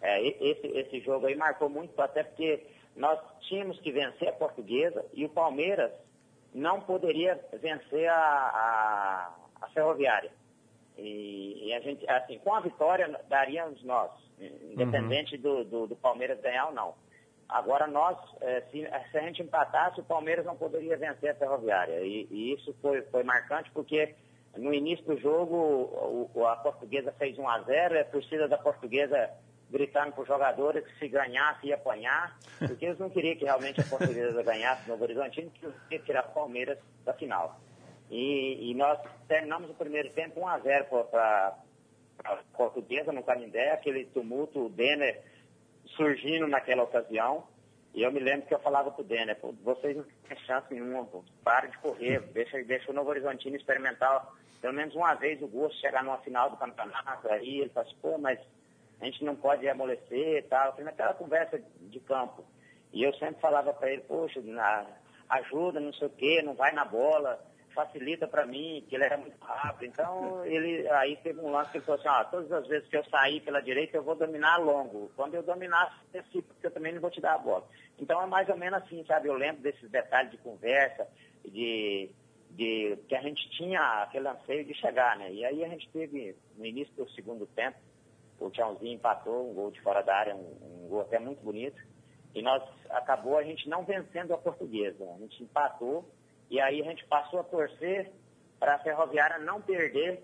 É, 0.00 0.26
esse, 0.26 0.66
esse 0.66 1.00
jogo 1.00 1.26
aí 1.26 1.34
marcou 1.34 1.68
muito, 1.68 2.00
até 2.00 2.22
porque 2.22 2.66
nós 2.96 3.18
tínhamos 3.42 3.78
que 3.80 3.92
vencer 3.92 4.28
a 4.28 4.32
Portuguesa 4.32 5.04
e 5.12 5.24
o 5.24 5.28
Palmeiras 5.28 5.92
não 6.54 6.80
poderia 6.80 7.38
vencer 7.60 8.08
a, 8.08 8.14
a, 8.16 9.34
a 9.60 9.68
Ferroviária. 9.68 10.30
E, 10.96 11.68
e, 11.68 11.74
a 11.74 11.80
gente, 11.80 12.08
assim, 12.10 12.38
com 12.38 12.54
a 12.54 12.60
vitória 12.60 13.08
daríamos 13.28 13.82
nós, 13.84 14.10
independente 14.72 15.36
uhum. 15.36 15.42
do, 15.42 15.64
do, 15.64 15.86
do, 15.88 15.96
Palmeiras 15.96 16.40
ganhar 16.40 16.66
ou 16.66 16.72
não. 16.72 16.94
Agora 17.48 17.86
nós, 17.86 18.16
é, 18.40 18.60
se, 18.70 18.86
se, 19.10 19.18
a 19.18 19.22
gente 19.22 19.42
empatasse, 19.42 20.00
o 20.00 20.04
Palmeiras 20.04 20.44
não 20.44 20.56
poderia 20.56 20.96
vencer 20.96 21.30
a 21.30 21.34
Ferroviária. 21.34 22.00
E, 22.00 22.26
e 22.30 22.52
isso 22.54 22.74
foi, 22.82 23.02
foi 23.02 23.22
marcante 23.22 23.70
porque 23.70 24.14
no 24.56 24.74
início 24.74 25.04
do 25.04 25.18
jogo 25.18 26.28
o, 26.34 26.46
a 26.46 26.56
portuguesa 26.56 27.12
fez 27.12 27.38
1 27.38 27.48
a 27.48 27.60
0 27.62 28.00
a 28.00 28.04
torcida 28.04 28.48
da 28.48 28.58
portuguesa 28.58 29.30
gritando 29.70 30.12
para 30.12 30.22
os 30.22 30.28
jogadores 30.28 30.84
que 30.84 30.98
se 30.98 31.08
ganhasse 31.08 31.66
ia 31.66 31.76
apanhar, 31.76 32.36
porque 32.58 32.86
eles 32.86 32.98
não 32.98 33.08
queriam 33.08 33.36
que 33.36 33.44
realmente 33.44 33.80
a 33.80 33.84
Portuguesa 33.84 34.42
ganhasse 34.42 34.88
no 34.88 35.00
Horizontino, 35.00 35.50
que 35.50 35.94
ia 35.94 36.00
tirar 36.00 36.26
o 36.26 36.32
Palmeiras 36.32 36.78
da 37.04 37.12
final. 37.14 37.58
E, 38.10 38.70
e, 38.70 38.74
nós 38.74 38.98
terminamos 39.28 39.70
o 39.70 39.74
primeiro 39.74 40.10
tempo 40.10 40.40
1 40.40 40.48
a 40.48 40.58
0 40.58 40.84
para 41.10 41.56
a 42.24 42.36
Portuguesa 42.56 43.12
no 43.12 43.22
Canindé, 43.22 43.70
aquele 43.70 44.04
tumulto, 44.06 44.66
o 44.66 44.68
Denner 44.68 45.22
surgindo 45.96 46.48
naquela 46.48 46.82
ocasião. 46.82 47.46
E 47.94 48.02
eu 48.02 48.12
me 48.12 48.20
lembro 48.20 48.46
que 48.46 48.54
eu 48.54 48.60
falava 48.60 48.90
para 48.90 49.02
o 49.02 49.04
Denner, 49.04 49.38
vocês 49.62 49.96
não 49.96 50.04
têm 50.28 50.38
chance 50.38 50.72
nenhuma, 50.72 51.04
pô. 51.04 51.24
para 51.44 51.68
de 51.68 51.78
correr, 51.78 52.20
deixa, 52.32 52.62
deixa 52.64 52.90
o 52.90 52.94
Novo 52.94 53.10
Horizontino 53.10 53.56
experimentar 53.56 54.28
pelo 54.60 54.74
menos 54.74 54.94
uma 54.94 55.14
vez 55.14 55.40
o 55.42 55.48
gosto 55.48 55.74
de 55.74 55.80
chegar 55.80 56.04
numa 56.04 56.18
final 56.18 56.50
do 56.50 56.56
campeonato. 56.56 57.28
Aí 57.28 57.60
ele 57.60 57.70
falou 57.70 57.88
assim, 57.88 57.98
pô, 58.00 58.18
mas 58.18 58.38
a 59.00 59.04
gente 59.04 59.24
não 59.24 59.34
pode 59.36 59.68
amolecer 59.68 60.38
e 60.38 60.42
tal. 60.42 60.74
Foi 60.74 60.84
naquela 60.84 61.14
conversa 61.14 61.60
de 61.80 62.00
campo. 62.00 62.44
E 62.92 63.02
eu 63.02 63.12
sempre 63.14 63.40
falava 63.40 63.72
para 63.72 63.90
ele, 63.90 64.02
poxa, 64.02 64.40
na, 64.42 64.86
ajuda, 65.30 65.80
não 65.80 65.92
sei 65.92 66.08
o 66.08 66.10
quê, 66.10 66.42
não 66.42 66.54
vai 66.54 66.72
na 66.72 66.84
bola, 66.84 67.40
facilita 67.72 68.26
para 68.26 68.44
mim, 68.44 68.84
que 68.88 68.96
ele 68.96 69.04
era 69.04 69.16
muito 69.16 69.38
rápido. 69.40 69.88
Então, 69.88 70.44
ele 70.44 70.88
aí 70.88 71.16
teve 71.18 71.40
um 71.40 71.50
lance 71.50 71.70
que 71.70 71.78
ele 71.78 71.84
falou 71.84 72.00
assim, 72.00 72.08
ah, 72.08 72.24
todas 72.24 72.50
as 72.50 72.66
vezes 72.66 72.88
que 72.88 72.96
eu 72.96 73.04
sair 73.04 73.40
pela 73.40 73.60
direita, 73.60 73.96
eu 73.96 74.02
vou 74.02 74.16
dominar 74.16 74.56
longo. 74.58 75.10
Quando 75.14 75.34
eu 75.34 75.42
dominar, 75.42 76.02
porque 76.10 76.42
eu 76.66 76.70
também 76.70 76.92
não 76.92 77.00
vou 77.00 77.10
te 77.10 77.20
dar 77.20 77.34
a 77.34 77.38
bola. 77.38 77.66
Então 77.98 78.20
é 78.20 78.26
mais 78.26 78.48
ou 78.48 78.56
menos 78.56 78.82
assim, 78.82 79.04
sabe? 79.06 79.28
Eu 79.28 79.34
lembro 79.34 79.62
desses 79.62 79.88
detalhes 79.88 80.32
de 80.32 80.38
conversa, 80.38 81.06
de, 81.44 82.10
de 82.50 82.98
que 83.08 83.14
a 83.14 83.22
gente 83.22 83.48
tinha 83.50 84.02
aquele 84.02 84.28
anseio 84.28 84.64
de 84.64 84.74
chegar, 84.74 85.16
né? 85.16 85.32
E 85.32 85.44
aí 85.44 85.64
a 85.64 85.68
gente 85.68 85.88
teve, 85.90 86.36
no 86.56 86.66
início 86.66 86.92
do 86.96 87.08
segundo 87.10 87.46
tempo, 87.46 87.78
o 88.40 88.50
Tchãozinho 88.50 88.94
empatou, 88.94 89.50
um 89.50 89.54
gol 89.54 89.70
de 89.70 89.80
fora 89.82 90.02
da 90.02 90.16
área, 90.16 90.34
um, 90.34 90.84
um, 90.84 90.88
gol 90.88 91.02
até 91.02 91.18
muito 91.18 91.42
bonito. 91.42 91.80
E 92.34 92.42
nós 92.42 92.62
acabou 92.88 93.36
a 93.36 93.42
gente 93.42 93.68
não 93.68 93.84
vencendo 93.84 94.32
a 94.32 94.38
portuguesa. 94.38 95.04
A 95.04 95.18
gente 95.18 95.42
empatou 95.42 96.08
e 96.48 96.60
aí 96.60 96.80
a 96.80 96.84
gente 96.84 97.04
passou 97.06 97.40
a 97.40 97.44
torcer 97.44 98.10
para 98.58 98.74
a 98.74 98.78
Ferroviária 98.78 99.38
não 99.38 99.60
perder 99.60 100.22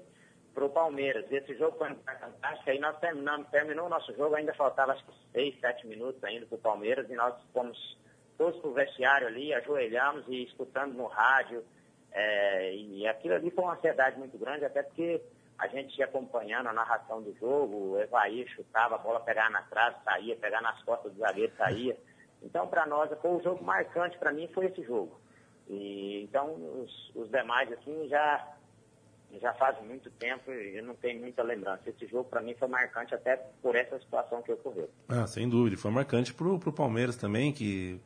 para 0.54 0.64
o 0.64 0.70
Palmeiras. 0.70 1.30
Esse 1.30 1.54
jogo 1.54 1.76
foi 1.76 1.94
fantástico. 1.94 2.70
Aí 2.70 2.78
nós 2.78 2.98
terminamos, 2.98 3.48
terminou 3.50 3.86
o 3.86 3.90
nosso 3.90 4.14
jogo, 4.14 4.34
ainda 4.34 4.54
faltava 4.54 4.92
acho 4.92 5.04
que 5.04 5.12
seis, 5.32 5.60
sete 5.60 5.86
minutos 5.86 6.22
ainda 6.24 6.46
para 6.46 6.56
o 6.56 6.60
Palmeiras, 6.60 7.10
e 7.10 7.14
nós 7.14 7.34
fomos 7.52 7.98
todos 8.38 8.58
para 8.60 8.70
o 8.70 8.72
vestiário 8.72 9.26
ali, 9.26 9.52
ajoelhamos 9.52 10.24
e 10.28 10.44
escutando 10.44 10.94
no 10.94 11.06
rádio. 11.06 11.62
É, 12.10 12.74
e 12.74 13.06
aquilo 13.06 13.34
ali 13.34 13.50
foi 13.50 13.64
uma 13.64 13.74
ansiedade 13.74 14.18
muito 14.18 14.38
grande, 14.38 14.64
até 14.64 14.82
porque 14.82 15.20
a 15.58 15.66
gente 15.68 15.98
ia 15.98 16.04
acompanhando 16.04 16.68
a 16.68 16.72
narração 16.72 17.22
do 17.22 17.34
jogo, 17.34 17.92
o 17.92 18.00
Evair 18.00 18.46
chutava, 18.48 18.96
a 18.96 18.98
bola 18.98 19.20
pegava 19.20 19.50
na 19.50 19.62
trave, 19.62 19.96
saía, 20.04 20.36
pegar 20.36 20.60
nas 20.60 20.82
costas 20.82 21.12
do 21.12 21.18
zagueiro, 21.18 21.52
saía. 21.56 21.96
Então, 22.42 22.66
para 22.66 22.86
nós, 22.86 23.10
foi 23.20 23.30
o 23.30 23.42
jogo 23.42 23.64
marcante 23.64 24.18
para 24.18 24.32
mim, 24.32 24.48
foi 24.52 24.66
esse 24.66 24.82
jogo. 24.82 25.18
E, 25.68 26.22
então, 26.22 26.52
os, 26.54 27.12
os 27.14 27.30
demais, 27.30 27.72
assim, 27.72 28.06
já, 28.08 28.46
já 29.40 29.54
faz 29.54 29.82
muito 29.82 30.10
tempo 30.10 30.52
e 30.52 30.80
não 30.82 30.94
tenho 30.94 31.20
muita 31.20 31.42
lembrança. 31.42 31.88
Esse 31.88 32.06
jogo, 32.06 32.28
para 32.28 32.42
mim, 32.42 32.54
foi 32.54 32.68
marcante 32.68 33.14
até 33.14 33.36
por 33.62 33.74
essa 33.74 33.98
situação 33.98 34.42
que 34.42 34.52
ocorreu. 34.52 34.90
Ah, 35.08 35.26
sem 35.26 35.48
dúvida. 35.48 35.76
Foi 35.76 35.90
marcante 35.90 36.34
para 36.34 36.46
o 36.46 36.72
Palmeiras 36.72 37.16
também, 37.16 37.52
que 37.52 38.00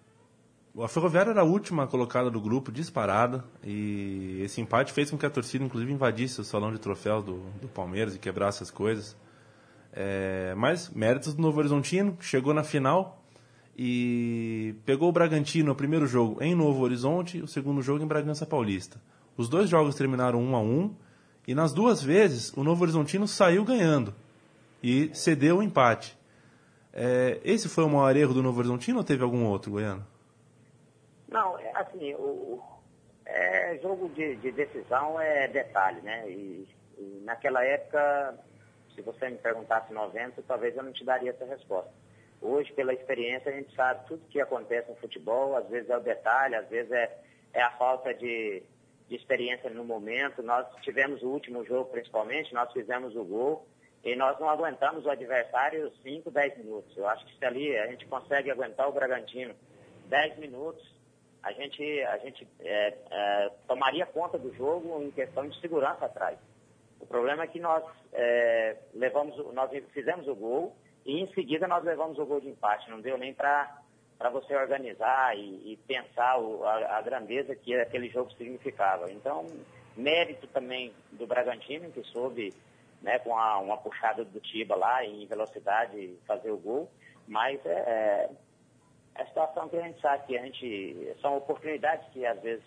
a 0.79 0.89
Ferroviária 0.89 1.31
era 1.31 1.41
a 1.41 1.45
última 1.45 1.87
colocada 1.87 2.31
do 2.31 2.41
grupo, 2.41 2.71
disparada, 2.71 3.45
e 3.65 4.41
esse 4.43 4.61
empate 4.61 4.93
fez 4.93 5.11
com 5.11 5.19
que 5.19 5.27
a 5.27 5.31
torcida, 5.31 5.65
inclusive, 5.65 5.93
invadisse 5.93 6.41
o 6.41 6.45
salão 6.45 6.73
de 6.73 6.79
troféus 6.79 7.25
do, 7.25 7.41
do 7.61 7.69
Palmeiras 7.69 8.15
e 8.15 8.19
quebrasse 8.19 8.63
as 8.63 8.71
coisas. 8.71 9.17
É, 9.93 10.55
mas, 10.57 10.89
méritos 10.91 11.35
do 11.35 11.43
Novo 11.43 11.59
Horizontino, 11.59 12.17
chegou 12.21 12.55
na 12.55 12.63
final 12.63 13.21
e 13.77 14.75
pegou 14.85 15.09
o 15.09 15.13
Bragantino 15.13 15.69
no 15.69 15.75
primeiro 15.75 16.07
jogo 16.07 16.43
em 16.43 16.55
Novo 16.55 16.83
Horizonte, 16.83 17.41
o 17.41 17.49
segundo 17.49 17.83
jogo 17.83 18.05
em 18.05 18.07
Bragança 18.07 18.47
Paulista. 18.47 19.01
Os 19.37 19.49
dois 19.49 19.69
jogos 19.69 19.95
terminaram 19.95 20.41
1 20.41 20.57
a 20.57 20.61
1 20.61 20.95
e 21.49 21.55
nas 21.55 21.73
duas 21.73 22.03
vezes 22.03 22.53
o 22.57 22.63
Novo 22.63 22.83
Horizontino 22.83 23.27
saiu 23.27 23.65
ganhando 23.65 24.15
e 24.83 25.11
cedeu 25.15 25.59
o 25.59 25.63
empate. 25.63 26.17
É, 26.93 27.41
esse 27.45 27.69
foi 27.69 27.85
o 27.85 27.89
maior 27.89 28.15
erro 28.17 28.35
do 28.35 28.43
Novo 28.43 28.59
Horizontino 28.59 28.99
ou 28.99 29.05
teve 29.05 29.23
algum 29.23 29.45
outro, 29.45 29.73
Goiano? 29.73 30.05
Não, 31.31 31.59
é 31.59 31.71
assim, 31.77 32.13
o, 32.15 32.61
é, 33.25 33.79
jogo 33.79 34.09
de, 34.09 34.37
de, 34.37 34.51
decisão 34.51 35.21
é 35.21 35.47
detalhe, 35.47 36.01
né? 36.03 36.29
E, 36.29 36.69
e, 36.99 37.23
naquela 37.25 37.65
época, 37.65 38.37
se 38.95 39.01
você 39.01 39.31
me 39.31 39.39
perguntasse 39.39 39.93
90, 39.93 40.43
talvez 40.43 40.77
eu 40.77 40.83
não 40.83 40.93
te 40.93 41.05
daria 41.05 41.31
essa 41.31 41.45
resposta. 41.45 41.93
Hoje, 42.43 42.73
pela 42.73 42.93
experiência, 42.93 43.53
a 43.53 43.55
gente 43.55 43.75
sabe 43.77 44.07
tudo 44.09 44.27
que 44.29 44.41
acontece 44.41 44.91
no 44.91 44.97
futebol, 44.97 45.57
às 45.57 45.69
vezes 45.69 45.89
é 45.89 45.97
o 45.97 46.01
detalhe, 46.01 46.57
às 46.57 46.69
vezes 46.69 46.91
é, 46.91 47.19
é 47.53 47.63
a 47.63 47.71
falta 47.73 48.13
de, 48.13 48.63
de 49.09 49.15
experiência 49.15 49.71
no 49.71 49.85
momento. 49.85 50.43
Nós 50.43 50.67
tivemos 50.83 51.23
o 51.23 51.29
último 51.29 51.65
jogo, 51.65 51.91
principalmente, 51.91 52.53
nós 52.53 52.73
fizemos 52.73 53.15
o 53.15 53.25
gol 53.25 53.67
e 54.03 54.17
nós 54.17 54.39
não 54.41 54.49
aguentamos 54.49 55.05
o 55.05 55.11
adversário 55.11 55.93
5, 56.03 56.31
10 56.31 56.59
minutos. 56.59 56.97
Eu 56.97 57.07
acho 57.07 57.25
que 57.27 57.39
se 57.39 57.45
ali 57.45 57.77
a 57.77 57.87
gente 57.87 58.07
consegue 58.07 58.51
aguentar 58.51 58.89
o 58.89 58.93
Bragantino 58.93 59.55
10 60.07 60.39
minutos, 60.39 61.00
a 61.43 61.53
gente, 61.53 62.03
a 62.03 62.19
gente 62.19 62.47
é, 62.61 62.95
é, 63.11 63.51
tomaria 63.67 64.07
conta 64.07 64.39
do 64.39 64.55
jogo 64.55 65.03
em 65.03 65.11
questão 65.11 65.47
de 65.49 65.59
segurança 65.61 66.05
atrás. 66.05 66.39
O 67.01 67.07
problema 67.07 67.45
é 67.45 67.47
que 67.47 67.59
nós 67.59 67.83
é, 68.13 68.77
levamos, 68.95 69.37
nós 69.55 69.71
fizemos 69.93 70.29
o 70.29 70.35
gol 70.35 70.77
e 71.05 71.21
em 71.21 71.33
seguida 71.33 71.67
nós 71.67 71.83
levamos 71.83 72.19
o 72.19 72.27
gol 72.27 72.41
de 72.41 72.49
empate. 72.49 72.91
Não 72.91 73.01
deu 73.01 73.17
nem 73.17 73.33
para 73.33 73.83
você 74.31 74.55
organizar 74.55 75.37
e, 75.37 75.73
e 75.73 75.77
pensar 75.87 76.39
o, 76.39 76.63
a, 76.65 76.99
a, 76.99 77.03
grandeza 77.03 77.57
que 77.57 77.75
aquele 77.75 78.11
jogo 78.11 78.31
significava. 78.33 79.11
Então, 79.11 79.47
mérito 79.97 80.47
também 80.49 80.93
do 81.13 81.27
Bragantino, 81.27 81.91
que 81.91 82.03
soube, 82.05 82.53
né, 83.01 83.19
com 83.21 83.37
a, 83.37 83.59
uma 83.61 83.79
puxada 83.79 84.25
do 84.25 84.41
Tiba 84.41 84.77
lá 84.77 85.03
em 85.03 85.27
velocidade 85.27 86.19
fazer 86.27 86.51
o 86.51 86.59
gol, 86.59 86.91
mas 87.27 87.65
é, 87.65 87.71
é 87.71 88.31
a 89.15 89.27
situação 89.27 89.69
que 89.69 89.77
a 89.77 89.83
gente 89.83 90.01
sabe 90.01 90.27
que 90.27 90.39
a 90.39 90.43
gente 90.43 91.17
são 91.21 91.37
oportunidades 91.37 92.07
que 92.13 92.25
às 92.25 92.41
vezes 92.41 92.65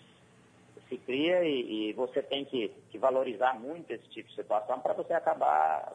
se 0.88 0.98
cria 0.98 1.42
e, 1.44 1.90
e 1.90 1.92
você 1.92 2.22
tem 2.22 2.44
que, 2.44 2.68
que, 2.90 2.98
valorizar 2.98 3.58
muito 3.58 3.90
esse 3.90 4.06
tipo 4.08 4.28
de 4.28 4.34
situação 4.34 4.80
para 4.80 4.92
você 4.92 5.12
acabar 5.14 5.94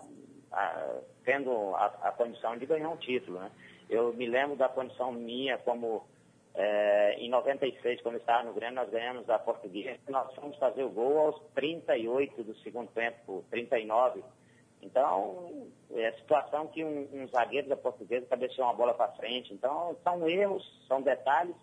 a, 0.52 1.00
tendo 1.24 1.52
a, 1.76 1.86
a, 2.04 2.12
condição 2.12 2.58
de 2.58 2.66
ganhar 2.66 2.90
um 2.90 2.98
título. 2.98 3.40
Né? 3.40 3.52
Eu 3.90 4.14
me 4.14 4.26
lembro 4.26 4.56
da 4.56 4.68
condição 4.68 5.12
minha 5.12 5.58
como 5.60 6.06
é, 6.56 7.16
em 7.20 7.30
96, 7.30 8.02
quando 8.02 8.18
estava 8.18 8.44
no 8.44 8.54
Grêmio, 8.54 8.76
nós 8.76 8.90
ganhamos 8.90 9.26
da 9.26 9.38
Portuguesa. 9.40 10.00
Nós 10.10 10.34
fomos 10.36 10.58
fazer 10.58 10.84
o 10.84 10.90
gol 10.90 11.20
aos 11.20 11.42
38 11.54 12.44
do 12.44 12.56
segundo 12.58 12.90
tempo, 12.92 13.46
39. 13.50 14.24
Então, 14.82 15.68
é 15.92 16.08
a 16.08 16.18
situação 16.18 16.68
que 16.68 16.84
um, 16.84 17.08
um 17.14 17.28
zagueiro 17.28 17.68
da 17.68 17.76
Portuguesa 17.76 18.26
cabeceou 18.28 18.68
uma 18.68 18.74
bola 18.74 18.94
para 18.94 19.12
frente. 19.14 19.54
Então, 19.54 19.96
são 20.04 20.28
erros, 20.28 20.64
são 20.88 21.02
detalhes 21.02 21.56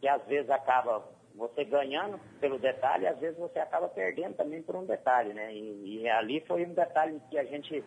que 0.00 0.06
às 0.06 0.24
vezes 0.26 0.50
acaba 0.50 1.02
você 1.34 1.64
ganhando 1.64 2.18
pelo 2.40 2.58
detalhe, 2.58 3.04
e 3.04 3.08
às 3.08 3.18
vezes 3.18 3.38
você 3.38 3.58
acaba 3.58 3.88
perdendo 3.88 4.36
também 4.36 4.62
por 4.62 4.76
um 4.76 4.86
detalhe, 4.86 5.34
né? 5.34 5.52
E, 5.52 6.00
e 6.00 6.08
ali 6.08 6.40
foi 6.46 6.64
um 6.64 6.72
detalhe 6.72 7.20
que 7.28 7.38
a 7.38 7.44
gente 7.44 7.84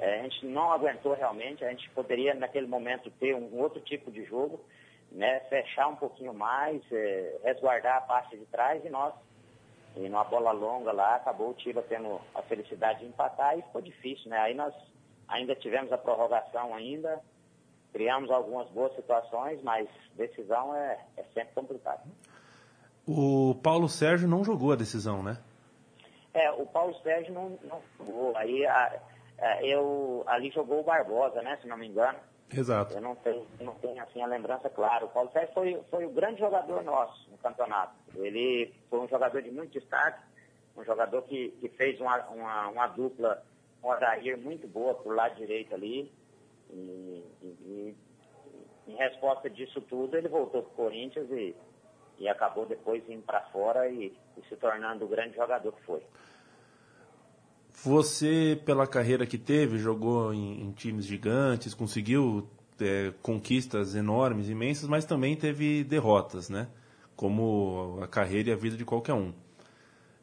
é, 0.00 0.20
a 0.20 0.22
gente 0.22 0.46
não 0.46 0.72
aguentou 0.72 1.12
realmente, 1.12 1.64
a 1.64 1.70
gente 1.70 1.88
poderia 1.90 2.34
naquele 2.34 2.66
momento 2.66 3.10
ter 3.12 3.34
um 3.34 3.58
outro 3.58 3.80
tipo 3.80 4.10
de 4.10 4.24
jogo, 4.24 4.64
né, 5.12 5.40
fechar 5.40 5.88
um 5.88 5.96
pouquinho 5.96 6.32
mais, 6.32 6.80
é, 6.90 7.38
resguardar 7.44 7.98
a 7.98 8.00
parte 8.00 8.36
de 8.36 8.46
trás 8.46 8.82
e 8.84 8.88
nós, 8.88 9.12
e 9.96 10.08
numa 10.08 10.24
bola 10.24 10.52
longa 10.52 10.92
lá, 10.92 11.16
acabou 11.16 11.50
o 11.50 11.54
Tiba 11.54 11.82
tendo 11.82 12.20
a 12.34 12.42
felicidade 12.42 13.00
de 13.00 13.06
empatar 13.06 13.58
e 13.58 13.62
ficou 13.62 13.80
difícil, 13.80 14.30
né? 14.30 14.38
Aí 14.38 14.54
nós 14.54 14.74
ainda 15.28 15.54
tivemos 15.54 15.92
a 15.92 15.98
prorrogação 15.98 16.74
ainda, 16.74 17.20
criamos 17.92 18.30
algumas 18.30 18.68
boas 18.68 18.94
situações, 18.94 19.62
mas 19.62 19.88
decisão 20.16 20.74
é, 20.74 20.98
é 21.16 21.22
sempre 21.34 21.54
complicado. 21.54 22.02
O 23.06 23.56
Paulo 23.62 23.88
Sérgio 23.88 24.28
não 24.28 24.44
jogou 24.44 24.72
a 24.72 24.76
decisão, 24.76 25.22
né? 25.22 25.38
É, 26.32 26.50
o 26.52 26.64
Paulo 26.66 26.94
Sérgio 27.02 27.34
não, 27.34 27.58
não 27.64 27.80
jogou. 27.98 28.36
Aí 28.36 28.64
a, 28.66 29.00
é, 29.40 29.66
eu, 29.66 30.22
ali 30.26 30.50
jogou 30.50 30.80
o 30.80 30.84
Barbosa, 30.84 31.40
né, 31.42 31.58
se 31.60 31.66
não 31.66 31.76
me 31.76 31.88
engano. 31.88 32.18
Exato. 32.52 32.94
Eu 32.94 33.00
não 33.00 33.14
tenho, 33.16 33.46
não 33.60 33.74
tenho 33.76 34.02
assim 34.02 34.20
a 34.20 34.26
lembrança 34.26 34.68
clara. 34.68 35.04
O 35.04 35.08
Paulo 35.08 35.30
Sérgio 35.32 35.54
foi, 35.54 35.80
foi 35.90 36.04
o 36.04 36.10
grande 36.10 36.40
jogador 36.40 36.82
nosso 36.82 37.30
no 37.30 37.38
campeonato. 37.38 37.94
Ele 38.16 38.74
foi 38.90 39.00
um 39.00 39.08
jogador 39.08 39.40
de 39.40 39.50
muito 39.50 39.78
destaque, 39.78 40.20
um 40.76 40.84
jogador 40.84 41.22
que, 41.22 41.50
que 41.60 41.68
fez 41.70 42.00
uma, 42.00 42.18
uma, 42.28 42.68
uma 42.68 42.86
dupla 42.88 43.42
com 43.80 43.88
o 43.88 43.92
Adair 43.92 44.36
muito 44.36 44.66
boa 44.66 44.94
por 44.94 45.14
lado 45.14 45.36
direito 45.36 45.74
ali. 45.74 46.12
E, 46.70 47.24
e, 47.42 47.46
e, 47.46 47.96
em 48.88 48.96
resposta 48.96 49.48
disso 49.48 49.80
tudo, 49.82 50.16
ele 50.16 50.28
voltou 50.28 50.62
para 50.62 50.72
o 50.72 50.74
Corinthians 50.74 51.30
e, 51.30 51.54
e 52.18 52.28
acabou 52.28 52.66
depois 52.66 53.08
indo 53.08 53.22
para 53.22 53.42
fora 53.52 53.88
e, 53.88 54.12
e 54.36 54.42
se 54.48 54.56
tornando 54.56 55.04
o 55.04 55.08
grande 55.08 55.36
jogador 55.36 55.72
que 55.72 55.82
foi. 55.82 56.02
Você, 57.82 58.60
pela 58.66 58.86
carreira 58.86 59.24
que 59.24 59.38
teve, 59.38 59.78
jogou 59.78 60.34
em, 60.34 60.64
em 60.64 60.72
times 60.72 61.06
gigantes, 61.06 61.72
conseguiu 61.72 62.46
é, 62.78 63.12
conquistas 63.22 63.94
enormes, 63.94 64.50
imensas, 64.50 64.86
mas 64.86 65.06
também 65.06 65.34
teve 65.34 65.82
derrotas, 65.84 66.50
né? 66.50 66.68
Como 67.16 67.98
a 68.02 68.06
carreira 68.06 68.50
e 68.50 68.52
a 68.52 68.56
vida 68.56 68.76
de 68.76 68.84
qualquer 68.84 69.14
um. 69.14 69.32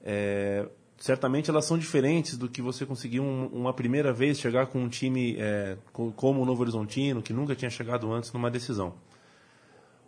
É, 0.04 0.68
certamente 0.98 1.50
elas 1.50 1.66
são 1.66 1.80
diferentes 1.80 2.38
do 2.38 2.48
que 2.48 2.62
você 2.62 2.86
conseguiu 2.86 3.24
um, 3.24 3.48
uma 3.48 3.74
primeira 3.74 4.14
vez 4.14 4.40
chegar 4.40 4.68
com 4.68 4.84
um 4.84 4.90
time 4.90 5.36
é, 5.40 5.78
como 5.92 6.42
o 6.42 6.46
Novo 6.46 6.62
Horizontino, 6.62 7.24
que 7.24 7.34
nunca 7.34 7.56
tinha 7.56 7.72
chegado 7.72 8.12
antes 8.14 8.32
numa 8.32 8.52
decisão. 8.52 8.94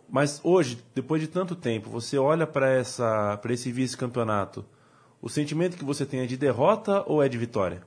Mas 0.08 0.40
hoje, 0.44 0.78
depois 0.94 1.20
de 1.20 1.26
tanto 1.26 1.56
tempo, 1.56 1.90
você 1.90 2.16
olha 2.16 2.46
para 2.46 2.80
esse 2.80 3.72
vice-campeonato 3.72 4.64
o 5.22 5.28
sentimento 5.28 5.76
que 5.76 5.84
você 5.84 6.06
tem 6.06 6.20
é 6.20 6.26
de 6.26 6.36
derrota 6.36 7.04
ou 7.06 7.22
é 7.22 7.28
de 7.28 7.36
vitória? 7.36 7.82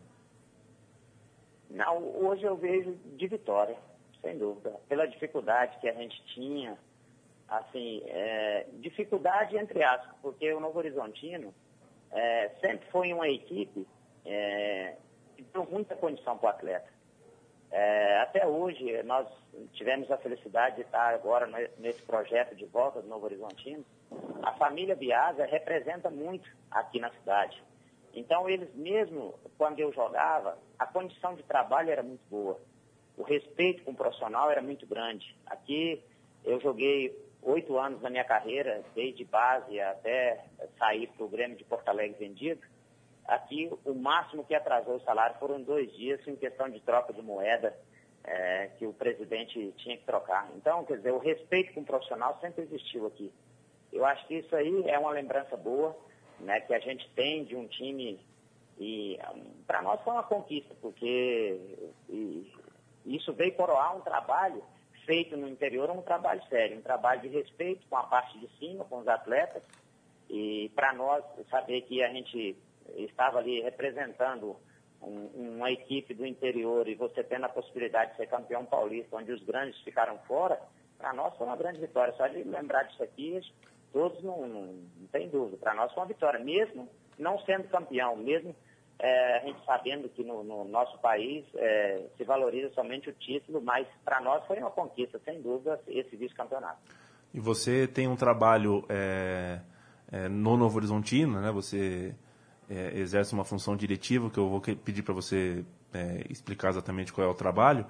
Não, 1.70 1.98
hoje 2.24 2.44
eu 2.44 2.56
vejo 2.56 2.96
de 3.18 3.28
vitória, 3.28 3.76
sem 4.22 4.38
dúvida. 4.38 4.80
Pela 4.88 5.08
dificuldade 5.08 5.78
que 5.80 5.90
a 5.90 5.94
gente 5.94 6.24
tinha, 6.34 6.78
assim, 7.48 8.02
é, 8.06 8.68
dificuldade 8.74 9.58
entre 9.58 9.84
aspas, 9.84 10.16
porque 10.22 10.54
o 10.54 10.60
Novo 10.60 10.78
Horizontino 10.78 11.54
é, 12.12 12.50
sempre 12.62 12.86
foi 12.92 13.12
uma 13.12 13.28
equipe 13.28 13.88
é, 14.24 14.96
que 15.36 15.44
deu 15.52 15.66
muita 15.66 15.96
condição 15.96 16.38
para 16.38 16.48
o 16.48 16.50
atleta. 16.50 16.94
É, 17.72 18.20
até 18.20 18.46
hoje, 18.46 19.02
nós 19.02 19.28
tivemos 19.74 20.10
a 20.12 20.18
felicidade 20.18 20.76
de 20.76 20.82
estar 20.84 21.12
agora 21.12 21.48
nesse 21.80 22.04
projeto 22.04 22.56
de 22.56 22.66
volta 22.66 23.02
do 23.02 23.08
Novo 23.08 23.26
Horizontino. 23.26 23.84
A 24.42 24.54
família 24.54 24.96
Biasa 24.96 25.46
representa 25.46 26.10
muito 26.10 26.50
aqui 26.70 27.00
na 27.00 27.10
cidade. 27.12 27.62
Então, 28.14 28.50
eles 28.50 28.74
mesmo, 28.76 29.34
quando 29.58 29.80
eu 29.80 29.92
jogava, 29.92 30.58
a 30.78 30.86
condição 30.86 31.36
de 31.36 31.44
trabalho 31.44 31.90
era 31.90 32.04
muito 32.04 32.24
boa. 32.30 32.60
O 33.18 33.24
respeito 33.24 33.84
com 33.84 33.92
o 33.92 33.96
profissional 33.96 34.52
era 34.52 34.62
muito 34.62 34.86
grande. 34.86 35.36
Aqui, 35.46 36.04
eu 36.44 36.60
joguei 36.60 37.18
oito 37.42 37.78
anos 37.78 38.02
na 38.02 38.10
minha 38.10 38.24
carreira, 38.24 38.84
desde 38.96 39.24
base 39.26 39.80
até 39.80 40.46
sair 40.78 41.08
para 41.08 41.26
o 41.26 41.30
Grêmio 41.30 41.58
de 41.58 41.64
Porto 41.64 41.90
Alegre 41.90 42.18
vendido. 42.20 42.62
Aqui, 43.26 43.72
o 43.86 43.94
máximo 43.94 44.44
que 44.44 44.54
atrasou 44.54 44.96
o 44.96 45.02
salário 45.02 45.38
foram 45.40 45.62
dois 45.62 45.92
dias 45.94 46.26
em 46.28 46.36
questão 46.36 46.70
de 46.70 46.80
troca 46.82 47.14
de 47.14 47.22
moeda 47.22 47.74
é, 48.24 48.70
que 48.78 48.86
o 48.86 48.94
presidente 48.94 49.74
tinha 49.78 49.98
que 49.98 50.06
trocar. 50.06 50.50
Então, 50.56 50.84
quer 50.86 50.98
dizer, 50.98 51.12
o 51.12 51.20
respeito 51.20 51.74
com 51.74 51.82
o 51.82 51.86
profissional 51.86 52.38
sempre 52.42 52.64
existiu 52.64 53.08
aqui. 53.08 53.32
Eu 53.94 54.06
acho 54.06 54.26
que 54.28 54.36
isso 54.36 54.56
aí 54.56 54.84
é 54.90 54.98
uma 54.98 55.12
lembrança 55.12 55.56
boa, 55.56 55.96
né, 56.40 56.60
que 56.62 56.74
a 56.74 56.80
gente 56.80 57.08
tem 57.12 57.46
de 57.46 57.56
um 57.56 57.68
time 57.68 58.20
e 58.80 59.20
para 59.68 59.82
nós 59.82 60.02
foi 60.02 60.14
uma 60.14 60.24
conquista, 60.24 60.76
porque 60.82 61.60
isso 63.06 63.32
veio 63.34 63.54
coroar 63.54 63.96
um 63.96 64.02
trabalho 64.02 64.64
feito 65.06 65.38
no 65.38 65.48
interior, 65.48 65.90
um 65.92 66.02
trabalho 66.02 66.42
sério, 66.50 66.78
um 66.78 66.82
trabalho 66.82 67.22
de 67.22 67.28
respeito 67.28 67.86
com 67.88 67.98
a 67.98 68.04
parte 68.04 68.38
de 68.40 68.48
cima, 68.58 68.84
com 68.86 69.00
os 69.00 69.08
atletas, 69.08 69.64
e 70.30 70.72
para 70.76 70.92
nós 70.94 71.24
saber 71.50 71.82
que 71.82 72.02
a 72.02 72.10
gente 72.10 72.58
estava 72.96 73.38
ali 73.38 73.62
representando 73.62 74.58
um, 75.02 75.56
uma 75.56 75.72
equipe 75.72 76.14
do 76.14 76.26
interior 76.26 76.88
e 76.88 76.96
você 76.96 77.24
tendo 77.24 77.46
a 77.46 77.50
possibilidade 77.50 78.12
de 78.12 78.18
ser 78.18 78.28
campeão 78.28 78.66
paulista, 78.66 79.18
onde 79.18 79.32
os 79.32 79.44
grandes 79.44 79.80
ficaram 79.82 80.18
fora, 80.20 80.60
para 80.98 81.14
nós 81.14 81.36
foi 81.38 81.46
uma 81.46 81.58
grande 81.58 81.80
vitória. 81.80 82.14
Só 82.14 82.28
de 82.28 82.44
lembrar 82.44 82.84
disso 82.84 83.04
aqui, 83.04 83.42
todos 83.94 84.22
não, 84.24 84.48
não, 84.48 84.66
não 85.00 85.08
tem 85.12 85.30
dúvida. 85.30 85.56
Para 85.58 85.74
nós 85.74 85.94
foi 85.94 86.02
uma 86.02 86.08
vitória, 86.08 86.44
mesmo 86.44 86.90
não 87.18 87.40
sendo 87.46 87.70
campeão, 87.70 88.16
mesmo 88.18 88.54
é, 89.00 89.38
a 89.38 89.46
gente 89.46 89.64
sabendo 89.66 90.10
que 90.10 90.24
no, 90.24 90.44
no 90.44 90.66
nosso 90.66 90.98
país 91.00 91.46
é, 91.56 92.08
se 92.18 92.24
valoriza 92.24 92.74
somente 92.74 93.10
o 93.10 93.14
título, 93.14 93.62
mas 93.62 93.88
para 94.04 94.20
nós 94.20 94.46
foi 94.46 94.58
uma 94.60 94.72
conquista, 94.72 95.20
sem 95.24 95.42
dúvida, 95.42 95.80
esse 95.88 96.16
vice-campeonato. 96.16 96.80
E 97.34 97.40
você 97.40 97.88
tem 97.88 98.08
um 98.08 98.16
trabalho 98.16 98.86
é, 98.90 99.60
é 100.12 100.28
no 100.28 100.58
Novo 100.58 100.78
Horizontino, 100.78 101.42
né? 101.42 101.52
Você 101.52 102.16
é, 102.70 102.98
exerce 102.98 103.34
uma 103.34 103.44
função 103.44 103.76
diretiva, 103.76 104.30
que 104.30 104.38
eu 104.38 104.48
vou 104.48 104.62
pedir 104.62 105.04
para 105.04 105.14
você 105.14 105.66
é, 105.94 106.24
explicar 106.30 106.70
exatamente 106.70 107.12
qual 107.12 107.28
é 107.28 107.30
o 107.30 107.34
trabalho. 107.34 107.86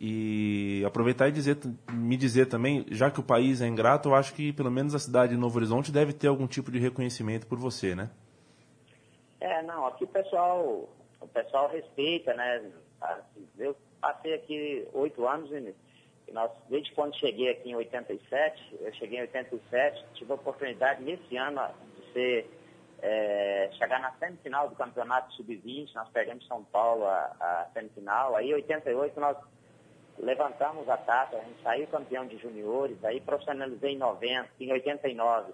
E 0.00 0.82
aproveitar 0.86 1.28
e 1.28 1.32
dizer, 1.32 1.58
me 1.90 2.16
dizer 2.16 2.46
também, 2.46 2.86
já 2.90 3.10
que 3.10 3.18
o 3.18 3.22
país 3.22 3.60
é 3.60 3.66
ingrato, 3.66 4.10
eu 4.10 4.14
acho 4.14 4.32
que 4.32 4.52
pelo 4.52 4.70
menos 4.70 4.94
a 4.94 4.98
cidade 4.98 5.34
de 5.34 5.40
Novo 5.40 5.58
Horizonte 5.58 5.90
deve 5.90 6.12
ter 6.12 6.28
algum 6.28 6.46
tipo 6.46 6.70
de 6.70 6.78
reconhecimento 6.78 7.46
por 7.48 7.58
você, 7.58 7.96
né? 7.96 8.08
É, 9.40 9.62
não, 9.62 9.86
aqui 9.86 10.04
o 10.04 10.08
pessoal, 10.08 10.88
o 11.20 11.26
pessoal 11.28 11.68
respeita, 11.68 12.32
né? 12.34 12.70
Eu 13.58 13.76
passei 14.00 14.34
aqui 14.34 14.86
oito 14.92 15.26
anos 15.26 15.50
e 15.50 15.74
nós, 16.32 16.50
desde 16.68 16.92
quando 16.92 17.16
cheguei 17.16 17.50
aqui 17.50 17.70
em 17.70 17.74
87, 17.74 18.78
eu 18.80 18.92
cheguei 18.94 19.18
em 19.18 19.22
87, 19.22 20.04
tive 20.14 20.30
a 20.30 20.34
oportunidade 20.34 21.02
nesse 21.02 21.36
ano 21.36 21.60
de 21.96 22.12
ser 22.12 22.50
é, 23.00 23.70
chegar 23.78 24.00
na 24.00 24.12
semifinal 24.12 24.68
do 24.68 24.76
campeonato 24.76 25.32
sub-20, 25.34 25.94
nós 25.94 26.08
perdemos 26.10 26.46
São 26.46 26.64
Paulo 26.64 27.04
a, 27.04 27.34
a 27.40 27.70
semifinal, 27.72 28.36
aí 28.36 28.50
em 28.50 28.54
88 28.54 29.20
nós 29.20 29.36
levantamos 30.20 30.88
a 30.88 30.96
taça, 30.96 31.36
a 31.36 31.40
gente 31.40 31.62
saiu 31.62 31.86
campeão 31.86 32.26
de 32.26 32.36
juniores, 32.38 33.02
aí 33.04 33.20
profissionalizei 33.20 33.92
em 33.92 33.98
90, 33.98 34.48
em 34.60 34.72
89, 34.72 35.52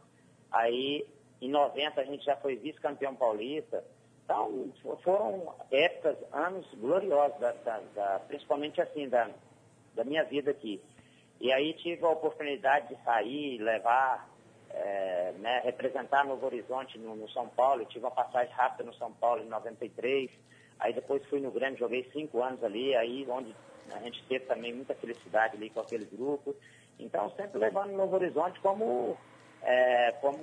aí 0.51 1.07
em 1.41 1.51
90 1.51 2.01
a 2.01 2.05
gente 2.05 2.25
já 2.25 2.37
foi 2.37 2.57
vice-campeão 2.57 3.15
paulista. 3.15 3.85
Então, 4.25 4.73
foram 5.03 5.55
épocas, 5.71 6.17
anos 6.33 6.67
gloriosos, 6.75 7.39
da, 7.39 7.53
da, 7.53 7.81
da, 7.95 8.21
principalmente 8.21 8.81
assim, 8.81 9.07
da, 9.09 9.31
da 9.95 10.03
minha 10.03 10.25
vida 10.25 10.51
aqui. 10.51 10.81
E 11.41 11.53
aí 11.53 11.75
tive 11.75 12.05
a 12.07 12.09
oportunidade 12.09 12.89
de 12.89 13.05
sair, 13.05 13.59
levar, 13.59 14.27
é, 14.71 15.33
né, 15.39 15.61
representar 15.65 16.25
Novo 16.25 16.47
Horizonte 16.47 16.99
no, 16.99 17.15
no, 17.15 17.29
São 17.29 17.49
Paulo. 17.49 17.83
Eu 17.83 17.87
tive 17.87 18.07
uma 18.07 18.11
passagem 18.11 18.53
rápida 18.55 18.85
no 18.85 18.95
São 18.95 19.13
Paulo 19.13 19.43
em 19.43 19.49
93. 19.49 20.31
Aí 20.81 20.95
depois 20.95 21.23
fui 21.27 21.41
no 21.41 21.51
Grêmio, 21.51 21.79
joguei 21.79 22.09
cinco 22.13 22.43
anos 22.43 22.65
ali, 22.65 22.97
aí 22.97 23.27
onde 23.29 23.55
a 23.93 23.99
gente 24.01 24.23
teve 24.25 24.45
também 24.47 24.73
muita 24.73 24.95
felicidade 24.95 25.57
ali 25.57 25.71
com 25.71 25.81
aquele 25.81 26.05
grupo. 26.05 26.55
Então, 26.99 27.31
sempre 27.31 27.59
levando 27.59 27.93
Novo 27.93 28.15
Horizonte 28.15 28.61
como, 28.61 29.17
é, 29.63 30.13
como 30.21 30.39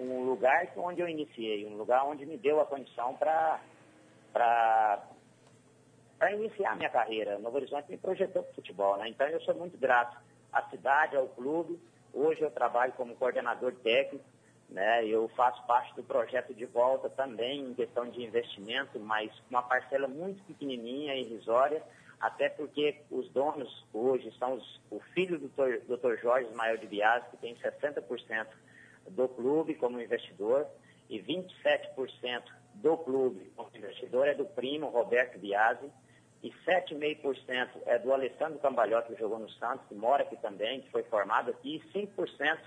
um 0.00 0.24
lugar 0.24 0.68
onde 0.76 1.00
eu 1.00 1.08
iniciei, 1.08 1.66
um 1.66 1.76
lugar 1.76 2.04
onde 2.04 2.26
me 2.26 2.36
deu 2.36 2.60
a 2.60 2.66
condição 2.66 3.14
para 3.14 3.60
iniciar 6.32 6.76
minha 6.76 6.90
carreira. 6.90 7.38
Novo 7.38 7.56
Horizonte 7.56 7.90
me 7.90 7.96
projetou 7.96 8.42
para 8.42 8.52
o 8.52 8.54
futebol, 8.54 8.96
né? 8.96 9.08
Então 9.08 9.26
eu 9.28 9.40
sou 9.42 9.54
muito 9.54 9.78
grato 9.78 10.16
à 10.52 10.62
cidade, 10.70 11.16
ao 11.16 11.28
clube. 11.28 11.78
Hoje 12.12 12.40
eu 12.40 12.50
trabalho 12.50 12.92
como 12.94 13.14
coordenador 13.16 13.74
técnico, 13.76 14.24
né? 14.68 15.06
Eu 15.06 15.28
faço 15.36 15.64
parte 15.66 15.94
do 15.94 16.02
projeto 16.02 16.52
de 16.52 16.64
volta 16.66 17.08
também 17.08 17.60
em 17.60 17.74
questão 17.74 18.08
de 18.08 18.22
investimento, 18.22 18.98
mas 18.98 19.30
uma 19.48 19.62
parcela 19.62 20.08
muito 20.08 20.42
pequenininha, 20.44 21.14
irrisória, 21.14 21.82
até 22.20 22.48
porque 22.48 23.02
os 23.10 23.28
donos 23.30 23.84
hoje 23.92 24.32
são 24.38 24.54
os, 24.54 24.80
o 24.90 25.00
filho 25.14 25.38
do 25.38 25.48
Dr. 25.48 26.20
Jorge 26.20 26.48
Ismael 26.48 26.78
de 26.78 26.86
Bias, 26.86 27.24
que 27.30 27.36
tem 27.36 27.54
60% 27.56 28.46
do 29.10 29.28
clube 29.28 29.74
como 29.74 30.00
investidor, 30.00 30.66
e 31.08 31.20
27% 31.20 32.42
do 32.74 32.96
clube 32.98 33.52
como 33.54 33.70
investidor 33.74 34.26
é 34.26 34.34
do 34.34 34.44
primo 34.44 34.88
Roberto 34.88 35.38
Biasi, 35.38 35.90
e 36.42 36.50
7,5% 36.66 37.68
é 37.86 37.98
do 37.98 38.12
Alessandro 38.12 38.58
Cambalhota, 38.58 39.12
que 39.12 39.20
jogou 39.20 39.38
no 39.38 39.50
Santos, 39.50 39.86
que 39.88 39.94
mora 39.94 40.22
aqui 40.22 40.36
também, 40.36 40.80
que 40.80 40.90
foi 40.90 41.02
formado 41.04 41.50
aqui, 41.50 41.76
e 41.76 41.98
5% 41.98 42.58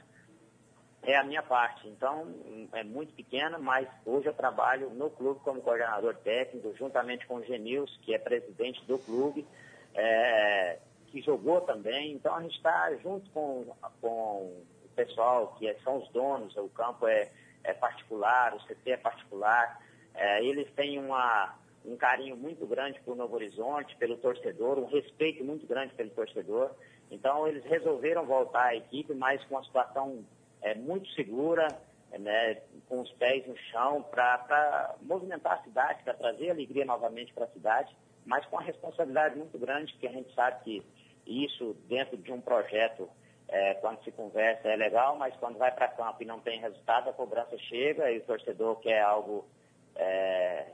é 1.03 1.15
a 1.15 1.23
minha 1.23 1.41
parte. 1.41 1.87
Então, 1.87 2.33
é 2.73 2.83
muito 2.83 3.13
pequena, 3.13 3.57
mas 3.57 3.87
hoje 4.05 4.27
eu 4.27 4.33
trabalho 4.33 4.89
no 4.91 5.09
clube 5.09 5.39
como 5.41 5.61
coordenador 5.61 6.15
técnico, 6.17 6.75
juntamente 6.77 7.25
com 7.25 7.35
o 7.35 7.43
Genils, 7.43 7.97
que 8.03 8.13
é 8.13 8.17
presidente 8.17 8.83
do 8.85 8.99
clube, 8.99 9.45
é, 9.95 10.79
que 11.07 11.21
jogou 11.21 11.61
também. 11.61 12.13
Então, 12.13 12.35
a 12.35 12.41
gente 12.41 12.55
está 12.55 12.93
junto 12.97 13.29
com, 13.31 13.65
com 14.01 14.07
o 14.07 14.89
pessoal, 14.95 15.55
que 15.57 15.67
é, 15.67 15.75
são 15.83 15.97
os 15.97 16.09
donos, 16.09 16.55
o 16.57 16.69
campo 16.69 17.07
é, 17.07 17.29
é 17.63 17.73
particular, 17.73 18.53
o 18.53 18.59
CT 18.59 18.91
é 18.91 18.97
particular. 18.97 19.81
É, 20.13 20.43
eles 20.43 20.69
têm 20.73 20.99
uma, 20.99 21.55
um 21.85 21.95
carinho 21.95 22.35
muito 22.35 22.65
grande 22.67 22.99
por 23.01 23.15
Novo 23.15 23.35
Horizonte, 23.35 23.95
pelo 23.95 24.17
torcedor, 24.17 24.77
um 24.77 24.85
respeito 24.85 25.43
muito 25.43 25.65
grande 25.65 25.93
pelo 25.93 26.09
torcedor. 26.09 26.71
Então, 27.09 27.47
eles 27.47 27.63
resolveram 27.63 28.25
voltar 28.25 28.65
à 28.65 28.75
equipe, 28.75 29.13
mas 29.13 29.43
com 29.45 29.55
uma 29.55 29.63
situação 29.63 30.23
é, 30.61 30.75
muito 30.75 31.09
segura, 31.13 31.67
né, 32.17 32.61
com 32.87 33.01
os 33.01 33.11
pés 33.13 33.45
no 33.47 33.55
chão, 33.71 34.03
para 34.03 34.95
movimentar 35.01 35.59
a 35.59 35.63
cidade, 35.63 36.03
para 36.03 36.13
trazer 36.13 36.49
alegria 36.49 36.85
novamente 36.85 37.33
para 37.33 37.45
a 37.45 37.49
cidade, 37.49 37.95
mas 38.25 38.45
com 38.47 38.55
uma 38.55 38.63
responsabilidade 38.63 39.37
muito 39.37 39.57
grande, 39.57 39.93
que 39.93 40.07
a 40.07 40.11
gente 40.11 40.33
sabe 40.33 40.63
que 40.63 40.83
isso, 41.25 41.75
dentro 41.87 42.17
de 42.17 42.31
um 42.31 42.41
projeto, 42.41 43.07
é, 43.47 43.75
quando 43.75 44.03
se 44.03 44.11
conversa 44.11 44.67
é 44.67 44.75
legal, 44.75 45.17
mas 45.17 45.35
quando 45.37 45.57
vai 45.57 45.71
para 45.71 45.87
campo 45.87 46.21
e 46.21 46.25
não 46.25 46.39
tem 46.39 46.59
resultado, 46.59 47.09
a 47.09 47.13
cobrança 47.13 47.57
chega 47.57 48.11
e 48.11 48.19
o 48.19 48.23
torcedor 48.23 48.79
quer 48.79 49.01
algo 49.01 49.47
é, 49.95 50.67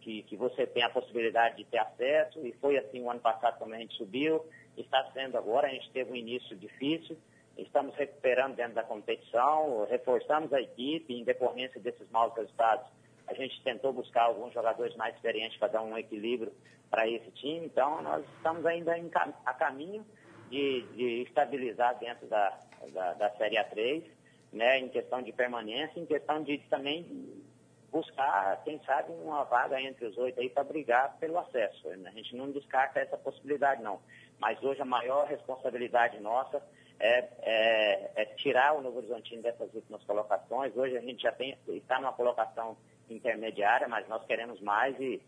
que, 0.00 0.22
que 0.24 0.36
você 0.36 0.66
tem 0.66 0.82
a 0.82 0.90
possibilidade 0.90 1.56
de 1.56 1.64
ter 1.64 1.78
acesso, 1.78 2.44
e 2.44 2.52
foi 2.54 2.76
assim 2.76 3.00
o 3.02 3.10
ano 3.10 3.20
passado 3.20 3.58
quando 3.58 3.74
a 3.74 3.78
gente 3.78 3.94
subiu, 3.96 4.44
está 4.76 5.10
sendo 5.12 5.38
agora, 5.38 5.68
a 5.68 5.70
gente 5.70 5.90
teve 5.90 6.10
um 6.10 6.16
início 6.16 6.56
difícil, 6.56 7.16
estamos 7.56 7.94
recuperando 7.96 8.56
dentro 8.56 8.74
da 8.74 8.82
competição, 8.82 9.86
reforçamos 9.88 10.52
a 10.52 10.60
equipe 10.60 11.14
em 11.14 11.24
decorrência 11.24 11.80
desses 11.80 12.08
maus 12.10 12.34
resultados. 12.34 12.86
A 13.26 13.34
gente 13.34 13.62
tentou 13.62 13.92
buscar 13.92 14.24
alguns 14.24 14.52
jogadores 14.52 14.94
mais 14.96 15.14
experientes 15.14 15.58
para 15.58 15.68
dar 15.68 15.82
um 15.82 15.96
equilíbrio 15.96 16.52
para 16.90 17.08
esse 17.08 17.30
time, 17.32 17.66
então 17.66 18.02
nós 18.02 18.24
estamos 18.36 18.66
ainda 18.66 18.98
em, 18.98 19.10
a 19.46 19.54
caminho 19.54 20.04
de, 20.50 20.82
de 20.94 21.22
estabilizar 21.22 21.98
dentro 21.98 22.26
da, 22.26 22.58
da, 22.92 23.14
da 23.14 23.30
Série 23.36 23.56
A3, 23.56 24.04
né, 24.52 24.78
em 24.78 24.88
questão 24.88 25.22
de 25.22 25.32
permanência, 25.32 25.98
em 25.98 26.04
questão 26.04 26.42
de 26.42 26.58
também 26.68 27.42
buscar, 27.90 28.62
quem 28.64 28.80
sabe, 28.84 29.12
uma 29.12 29.44
vaga 29.44 29.80
entre 29.80 30.06
os 30.06 30.16
oito 30.16 30.40
aí 30.40 30.48
para 30.48 30.64
brigar 30.64 31.16
pelo 31.18 31.38
acesso. 31.38 31.88
A 31.88 32.10
gente 32.10 32.34
não 32.34 32.50
descarta 32.50 33.00
essa 33.00 33.18
possibilidade, 33.18 33.82
não. 33.82 34.00
Mas 34.38 34.62
hoje 34.62 34.80
a 34.80 34.84
maior 34.84 35.26
responsabilidade 35.26 36.18
nossa 36.20 36.62
é, 37.02 37.28
é, 37.42 38.22
é 38.22 38.24
tirar 38.36 38.74
o 38.74 38.80
Novo 38.80 38.98
Horizontino 38.98 39.42
dessas 39.42 39.72
últimas 39.74 40.02
colocações. 40.04 40.76
Hoje 40.76 40.96
a 40.96 41.00
gente 41.00 41.22
já 41.22 41.32
tem, 41.32 41.58
está 41.68 42.00
numa 42.00 42.12
colocação 42.12 42.76
intermediária, 43.10 43.88
mas 43.88 44.08
nós 44.08 44.24
queremos 44.24 44.60
mais 44.60 44.98
e, 45.00 45.20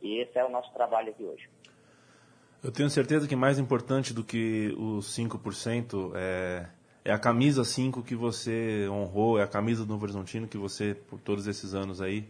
e 0.00 0.20
esse 0.20 0.38
é 0.38 0.44
o 0.44 0.48
nosso 0.48 0.72
trabalho 0.72 1.10
aqui 1.10 1.24
hoje. 1.24 1.48
Eu 2.64 2.72
tenho 2.72 2.90
certeza 2.90 3.28
que 3.28 3.36
mais 3.36 3.58
importante 3.58 4.12
do 4.12 4.24
que 4.24 4.74
os 4.76 5.06
5% 5.16 6.12
é 6.16 6.66
é 7.08 7.12
a 7.12 7.18
camisa 7.18 7.64
5 7.64 8.02
que 8.02 8.14
você 8.14 8.86
honrou, 8.90 9.38
é 9.38 9.42
a 9.42 9.46
camisa 9.46 9.82
do 9.82 9.88
Novo 9.88 10.04
Horizontino 10.04 10.46
que 10.46 10.58
você, 10.58 10.94
por 10.94 11.18
todos 11.18 11.46
esses 11.46 11.72
anos 11.72 12.02
aí, 12.02 12.28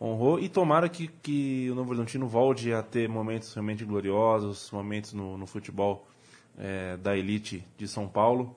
honrou. 0.00 0.38
E 0.38 0.48
tomara 0.48 0.88
que, 0.88 1.08
que 1.08 1.68
o 1.70 1.74
Novo 1.74 1.90
Horizontino 1.90 2.28
volte 2.28 2.72
a 2.72 2.84
ter 2.84 3.08
momentos 3.08 3.52
realmente 3.52 3.84
gloriosos, 3.84 4.70
momentos 4.70 5.12
no, 5.12 5.36
no 5.36 5.44
futebol 5.44 6.06
é, 6.58 6.96
da 6.96 7.16
elite 7.16 7.64
de 7.76 7.86
São 7.86 8.08
Paulo, 8.08 8.56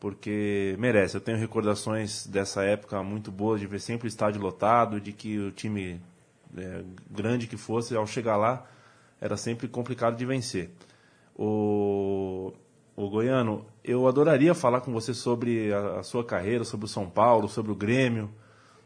porque 0.00 0.76
merece. 0.78 1.16
Eu 1.16 1.20
tenho 1.20 1.38
recordações 1.38 2.26
dessa 2.26 2.64
época 2.64 3.02
muito 3.02 3.30
boas, 3.30 3.60
de 3.60 3.66
ver 3.66 3.80
sempre 3.80 4.06
o 4.06 4.08
estádio 4.08 4.40
lotado, 4.40 5.00
de 5.00 5.12
que 5.12 5.38
o 5.38 5.50
time 5.50 6.00
é, 6.56 6.82
grande 7.10 7.46
que 7.46 7.56
fosse, 7.56 7.94
ao 7.94 8.06
chegar 8.06 8.36
lá, 8.36 8.66
era 9.20 9.36
sempre 9.36 9.68
complicado 9.68 10.16
de 10.16 10.26
vencer. 10.26 10.70
O 11.36 12.52
o 12.94 13.08
Goiano, 13.08 13.64
eu 13.82 14.06
adoraria 14.06 14.54
falar 14.54 14.80
com 14.82 14.92
você 14.92 15.14
sobre 15.14 15.72
a, 15.72 16.00
a, 16.00 16.02
sua 16.02 16.24
carreira, 16.24 16.64
sobre 16.64 16.86
o 16.86 16.88
São 16.88 17.08
Paulo, 17.08 17.48
sobre 17.48 17.72
o 17.72 17.74
Grêmio, 17.74 18.30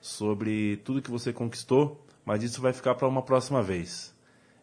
sobre 0.00 0.76
tudo 0.78 1.02
que 1.02 1.10
você 1.10 1.32
conquistou, 1.32 2.04
mas 2.24 2.42
isso 2.42 2.60
vai 2.60 2.72
ficar 2.72 2.94
para 2.94 3.08
uma 3.08 3.22
próxima 3.22 3.62
vez. 3.62 4.14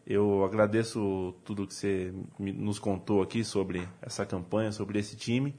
Eu 0.06 0.44
agradeço 0.44 1.34
tudo 1.44 1.66
que 1.66 1.72
você 1.72 2.12
nos 2.38 2.78
contou 2.78 3.22
aqui 3.22 3.42
sobre 3.42 3.88
essa 4.02 4.26
campanha, 4.26 4.70
sobre 4.70 4.98
esse 4.98 5.16
time. 5.16 5.54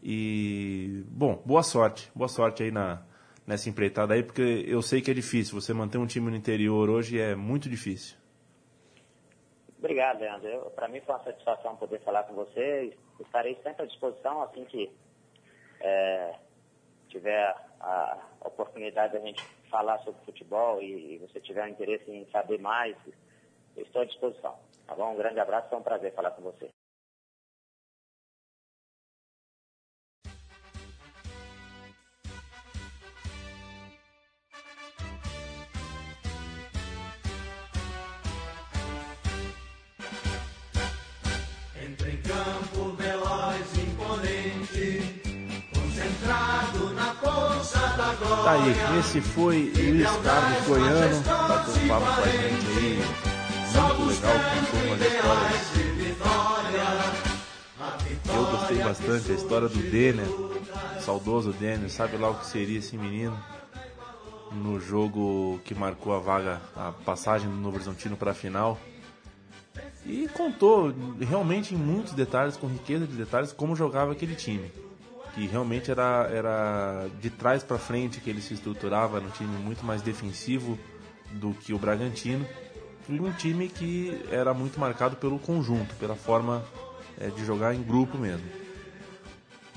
E, 0.00 1.02
bom, 1.08 1.42
boa 1.44 1.62
sorte. 1.62 2.10
Boa 2.14 2.28
sorte 2.28 2.62
aí 2.62 2.70
na, 2.70 3.02
nessa 3.44 3.68
empreitada 3.68 4.14
aí, 4.14 4.22
porque 4.22 4.64
eu 4.66 4.80
sei 4.80 5.00
que 5.00 5.10
é 5.10 5.14
difícil. 5.14 5.60
Você 5.60 5.72
manter 5.72 5.98
um 5.98 6.06
time 6.06 6.30
no 6.30 6.36
interior 6.36 6.88
hoje 6.88 7.18
é 7.18 7.34
muito 7.34 7.68
difícil. 7.68 8.16
Obrigado, 9.78 10.20
Leandro. 10.20 10.70
Para 10.70 10.88
mim 10.88 11.00
foi 11.00 11.14
uma 11.14 11.24
satisfação 11.24 11.74
poder 11.76 12.00
falar 12.00 12.22
com 12.24 12.34
você. 12.34 12.96
Estarei 13.20 13.58
sempre 13.62 13.82
à 13.82 13.86
disposição 13.86 14.42
assim 14.42 14.64
que 14.66 14.90
é, 15.80 16.34
tiver 17.08 17.54
a 17.80 18.18
oportunidade 18.44 19.12
de 19.12 19.18
a 19.18 19.20
gente 19.20 19.42
falar 19.70 19.98
sobre 19.98 20.24
futebol 20.24 20.80
e, 20.80 21.14
e 21.14 21.18
você 21.18 21.40
tiver 21.40 21.68
interesse 21.68 22.10
em 22.10 22.26
saber 22.30 22.58
mais, 22.60 22.96
estou 23.76 24.02
à 24.02 24.04
disposição. 24.04 24.58
Tá 24.86 24.94
bom? 24.94 25.12
Um 25.12 25.16
grande 25.16 25.40
abraço, 25.40 25.68
foi 25.68 25.78
um 25.78 25.82
prazer 25.82 26.12
falar 26.14 26.30
com 26.32 26.42
você. 26.42 26.68
Tá 48.44 48.52
aí, 48.52 48.98
esse 49.00 49.20
foi 49.20 49.72
Luiz 49.74 50.16
Carlos 50.22 50.66
Goiano, 50.66 51.22
bateu 51.48 51.74
um 51.74 51.88
papo 51.88 52.04
com 52.04 52.20
a 52.20 52.26
gente 52.26 52.66
aí, 52.78 53.33
muito 53.74 54.06
legal, 54.06 54.34
contou. 54.50 54.84
Eu 58.34 58.44
gostei 58.46 58.78
bastante 58.78 59.28
da 59.28 59.34
história 59.34 59.68
do 59.68 59.78
Denner, 59.90 60.26
saudoso 61.00 61.52
Denner, 61.52 61.90
sabe 61.90 62.16
lá 62.16 62.30
o 62.30 62.38
que 62.38 62.46
seria 62.46 62.78
esse 62.78 62.96
menino 62.96 63.38
no 64.52 64.80
jogo 64.80 65.60
que 65.64 65.74
marcou 65.74 66.14
a 66.14 66.18
vaga, 66.18 66.60
a 66.76 66.92
passagem 66.92 67.48
do 67.48 67.56
Novo 67.56 67.76
Horizontino 67.76 68.16
para 68.16 68.30
a 68.30 68.34
final. 68.34 68.78
E 70.06 70.28
contou 70.28 70.94
realmente 71.20 71.74
em 71.74 71.78
muitos 71.78 72.12
detalhes, 72.12 72.56
com 72.56 72.66
riqueza 72.66 73.06
de 73.06 73.14
detalhes, 73.14 73.52
como 73.52 73.74
jogava 73.74 74.12
aquele 74.12 74.34
time 74.34 74.70
que 75.34 75.46
realmente 75.48 75.90
era, 75.90 76.28
era 76.32 77.08
de 77.20 77.28
trás 77.28 77.64
para 77.64 77.76
frente 77.76 78.20
que 78.20 78.30
ele 78.30 78.40
se 78.40 78.54
estruturava 78.54 79.20
no 79.20 79.30
time 79.30 79.56
muito 79.58 79.84
mais 79.84 80.00
defensivo 80.00 80.78
do 81.32 81.52
que 81.52 81.74
o 81.74 81.78
Bragantino 81.78 82.46
um 83.08 83.32
time 83.32 83.68
que 83.68 84.20
era 84.30 84.54
muito 84.54 84.78
marcado 84.78 85.16
pelo 85.16 85.38
conjunto, 85.38 85.94
pela 85.96 86.14
forma 86.14 86.64
é, 87.18 87.28
de 87.28 87.44
jogar 87.44 87.74
em 87.74 87.82
grupo 87.82 88.16
mesmo. 88.18 88.46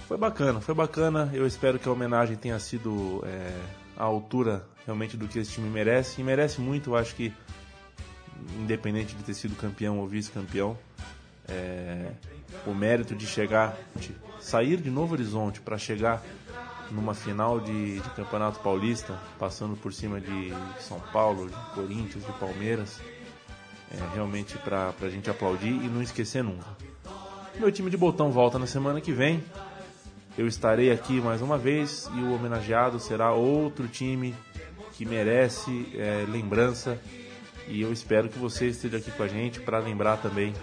Foi 0.07 0.17
bacana, 0.17 0.61
foi 0.61 0.73
bacana. 0.73 1.29
Eu 1.33 1.45
espero 1.45 1.77
que 1.77 1.87
a 1.87 1.91
homenagem 1.91 2.37
tenha 2.37 2.57
sido 2.59 3.23
é, 3.25 3.51
à 3.97 4.03
altura 4.03 4.65
realmente 4.85 5.17
do 5.17 5.27
que 5.27 5.39
esse 5.39 5.51
time 5.51 5.69
merece. 5.69 6.21
E 6.21 6.23
merece 6.23 6.61
muito, 6.61 6.91
eu 6.91 6.95
acho 6.95 7.13
que, 7.13 7.33
independente 8.57 9.15
de 9.15 9.23
ter 9.23 9.33
sido 9.33 9.55
campeão 9.55 9.99
ou 9.99 10.07
vice-campeão, 10.07 10.77
é, 11.47 12.11
o 12.65 12.73
mérito 12.73 13.15
de 13.15 13.27
chegar, 13.27 13.77
de 13.97 14.15
sair 14.39 14.77
de 14.77 14.89
Novo 14.89 15.13
Horizonte 15.13 15.59
para 15.59 15.77
chegar 15.77 16.23
numa 16.89 17.13
final 17.13 17.59
de, 17.59 17.99
de, 17.99 18.09
Campeonato 18.11 18.59
Paulista, 18.59 19.19
passando 19.37 19.75
por 19.75 19.93
cima 19.93 20.21
de 20.21 20.53
São 20.79 20.99
Paulo, 21.11 21.49
de 21.49 21.75
Corinthians, 21.75 22.25
de 22.25 22.31
Palmeiras, 22.33 23.01
é 23.91 24.13
realmente 24.13 24.57
para 24.57 24.93
a 25.01 25.09
gente 25.09 25.29
aplaudir 25.29 25.73
e 25.73 25.87
não 25.87 26.01
esquecer 26.01 26.43
nunca. 26.43 26.65
Meu 27.55 27.71
time 27.71 27.89
de 27.89 27.97
botão 27.97 28.31
volta 28.31 28.59
na 28.59 28.67
semana 28.67 29.01
que 29.01 29.11
vem. 29.11 29.43
Eu 30.37 30.47
estarei 30.47 30.91
aqui 30.91 31.19
mais 31.19 31.41
uma 31.41 31.57
vez 31.57 32.09
e 32.15 32.19
o 32.21 32.33
homenageado 32.33 32.99
será 32.99 33.33
outro 33.33 33.87
time 33.87 34.35
que 34.93 35.05
merece 35.05 35.87
é, 35.95 36.25
lembrança. 36.27 36.99
E 37.67 37.81
eu 37.81 37.91
espero 37.91 38.29
que 38.29 38.37
você 38.37 38.67
esteja 38.67 38.97
aqui 38.97 39.11
com 39.11 39.23
a 39.23 39.27
gente 39.27 39.59
para 39.59 39.79
lembrar 39.79 40.17
também 40.17 40.53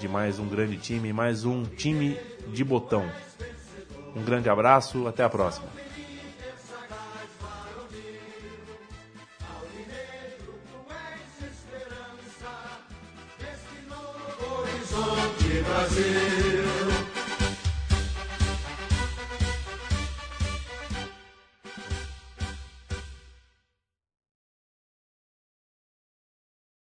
de 0.00 0.08
mais 0.08 0.38
um 0.38 0.48
grande 0.48 0.76
time, 0.76 1.12
mais 1.12 1.44
um 1.44 1.64
time 1.64 2.18
de 2.48 2.64
botão. 2.64 3.08
Um 4.14 4.22
grande 4.22 4.48
abraço, 4.48 5.06
até 5.06 5.22
a 5.22 5.28
próxima. 5.28 5.68
Brasil. 15.64 16.51